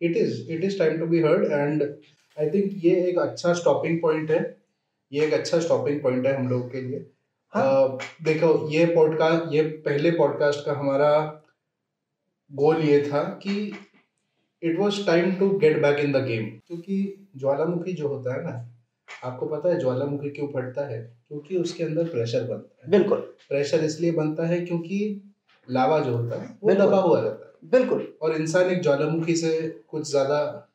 it 0.00 0.16
is 0.16 0.50
it 0.52 0.64
is 0.64 0.78
time 0.78 0.98
to 0.98 1.06
be 1.06 1.22
heard 1.22 1.52
and 1.52 1.82
I 1.82 2.50
think 2.50 2.84
ये 2.84 2.94
एक 3.08 3.18
अच्छा 3.18 3.52
स्टॉपिंग 3.54 4.00
पॉइंट 4.02 4.30
है। 4.30 4.38
ये 5.12 5.24
एक 5.26 5.32
अच्छा 5.34 5.60
स्टॉपिंग 5.60 6.00
पॉइंट 6.02 6.26
है 6.26 6.36
हम 6.36 6.48
लोग 6.48 6.70
के 6.72 6.80
लिए। 6.80 7.04
हाँ? 7.52 7.98
uh, 7.98 8.02
देखो 8.22 8.68
ये 8.70 8.84
पॉडकास्ट 8.86 9.52
ये 9.54 9.62
पहले 9.62 10.10
पॉडकास्ट 10.10 10.64
का 10.66 10.72
हमारा 10.72 11.42
गोल 12.52 12.76
ये 12.76 13.02
था 13.02 13.22
कि 13.22 13.72
it 14.62 14.78
was 14.78 15.06
time 15.06 15.32
to 15.32 15.48
get 15.58 15.82
back 15.82 15.98
in 15.98 16.12
the 16.12 16.16
game 16.16 16.44
क्योंकि 16.44 17.28
ज्वालामुखी 17.36 17.92
जो 17.92 18.08
होता 18.08 18.34
है 18.34 18.44
ना 18.44 18.74
आपको 19.24 19.46
पता 19.46 19.68
है 19.68 19.80
ज्वालामुखी 19.80 20.30
क्यों 20.30 20.48
फटता 20.48 20.86
है? 20.86 21.00
क्योंकि 21.28 21.56
उसके 21.56 21.84
अंदर 21.84 22.04
प्रेशर 22.04 22.44
बनता 22.44 22.80
है। 22.84 22.90
बिल्कुल। 22.90 23.18
प्रेशर 23.48 23.84
इसलिए 23.84 24.12
बनता 24.12 24.46
है 24.46 24.60
क्योंकि 24.60 25.32
लावा 25.70 25.98
जो 26.00 26.16
होता 26.16 26.42
है 26.42 26.58
वो 26.62 26.74
दबा 26.74 26.98
हुआ 26.98 27.20
रहता 27.20 27.46
है। 27.46 27.70
बिल्कुल। 27.70 28.14
और 28.22 28.36
इंसान 28.36 28.70
एक 28.70 28.82
ज्वालामुखी 28.82 29.36
से 29.36 29.84
कुछ 29.88 30.10
ज़्यादा 30.10 30.68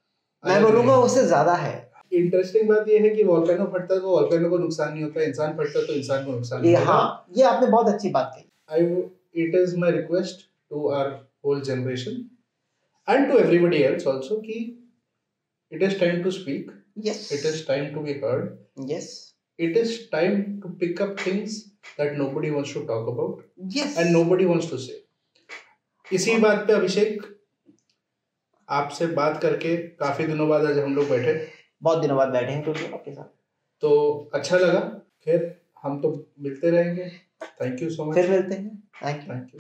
मैं 0.44 0.64
बोलूँगा 0.64 0.98
उससे 0.98 1.26
ज़्यादा 1.28 1.54
है। 1.54 1.92
इंटरेस्टिंग 2.20 2.70
बात 2.70 2.88
ये 2.90 3.00
है 3.00 3.10
कि 3.16 3.24
वॉल्केनो 3.24 3.66
फटता 3.74 3.94
है 3.94 4.00
तो 4.02 4.10
वॉल्केनो 4.10 4.50
को 4.50 4.58
नुकसान 4.58 4.94
नहीं 4.94 5.04
होता 5.04 5.24
इंसान 5.24 5.58
फटता 5.58 5.80
है 5.80 5.86
तो 5.88 5.94
इंसान 5.94 6.26
को 6.26 6.32
नुकसान 6.32 6.66
ये 6.66 6.76
हाँ 6.90 7.04
ये 7.38 7.44
आपने 7.44 7.68
बहुत 7.68 7.94
अच्छी 7.94 8.10
बात 8.10 8.32
कही। 8.36 8.46
I 8.72 9.44
it 9.46 9.56
is 9.56 9.78
my 9.80 9.92
request 9.92 10.48
to 10.70 10.88
our 10.88 11.12
whole 11.46 11.62
generation 11.70 12.26
and 13.08 13.32
to 13.32 13.38
everybody 13.38 13.82
else 13.84 14.08
also 14.08 14.40
कि 14.42 14.60
it 15.72 15.84
is 15.84 16.00
time 16.00 16.24
to 16.24 16.32
speak 16.32 16.72
yes. 17.06 17.18
it 17.36 17.46
is 17.48 17.56
time 17.68 17.88
to 17.94 18.02
be 18.04 18.14
heard 18.20 18.44
yes. 18.90 19.08
it 19.60 19.78
is 19.78 19.90
time 20.10 20.62
to 20.62 20.70
pick 20.84 21.02
up 21.06 21.18
things 21.24 21.56
that 21.98 22.14
nobody 22.20 22.52
wants 22.52 22.72
to 22.74 22.84
talk 22.92 23.10
about 23.14 23.42
yes. 23.78 23.98
and 23.98 24.14
nobody 24.14 24.46
wants 24.52 24.70
to 24.70 24.80
say 24.84 24.96
इसी 26.12 26.38
बात 26.38 26.64
पे 26.68 26.74
अभिषेक 26.74 27.26
आपसे 28.70 29.08
बात 29.20 29.42
करके 29.42 29.76
काफ़ी 30.04 30.28
दिनों 30.28 30.48
बाद 30.50 30.66
आज 30.66 30.78
हम 30.80 30.96
लोग 30.96 31.10
बैठे। 31.10 31.34
बहुत 31.86 32.00
दिनों 32.00 32.18
बाद 32.18 32.30
बैठे 32.30 32.52
हैं 32.52 32.64
क्योंकि 32.64 32.86
आपके 32.86 33.12
साथ। 33.12 33.24
तो 33.82 33.92
अच्छा 34.34 34.58
लगा। 34.58 34.80
फिर 35.26 35.62
हम 35.84 36.02
तो 36.02 36.12
मिलते 36.40 36.70
रहेंगे। 36.70 37.10
थैंक 37.62 37.82
यू 37.82 37.90
सो 37.90 38.06
मच 38.06 38.16
फिर 38.16 38.30
मिलते 38.30 38.56
हैं। 38.56 38.84
Thank 39.06 39.28
you 39.28 39.36
thank 39.36 39.56
you 39.56 39.60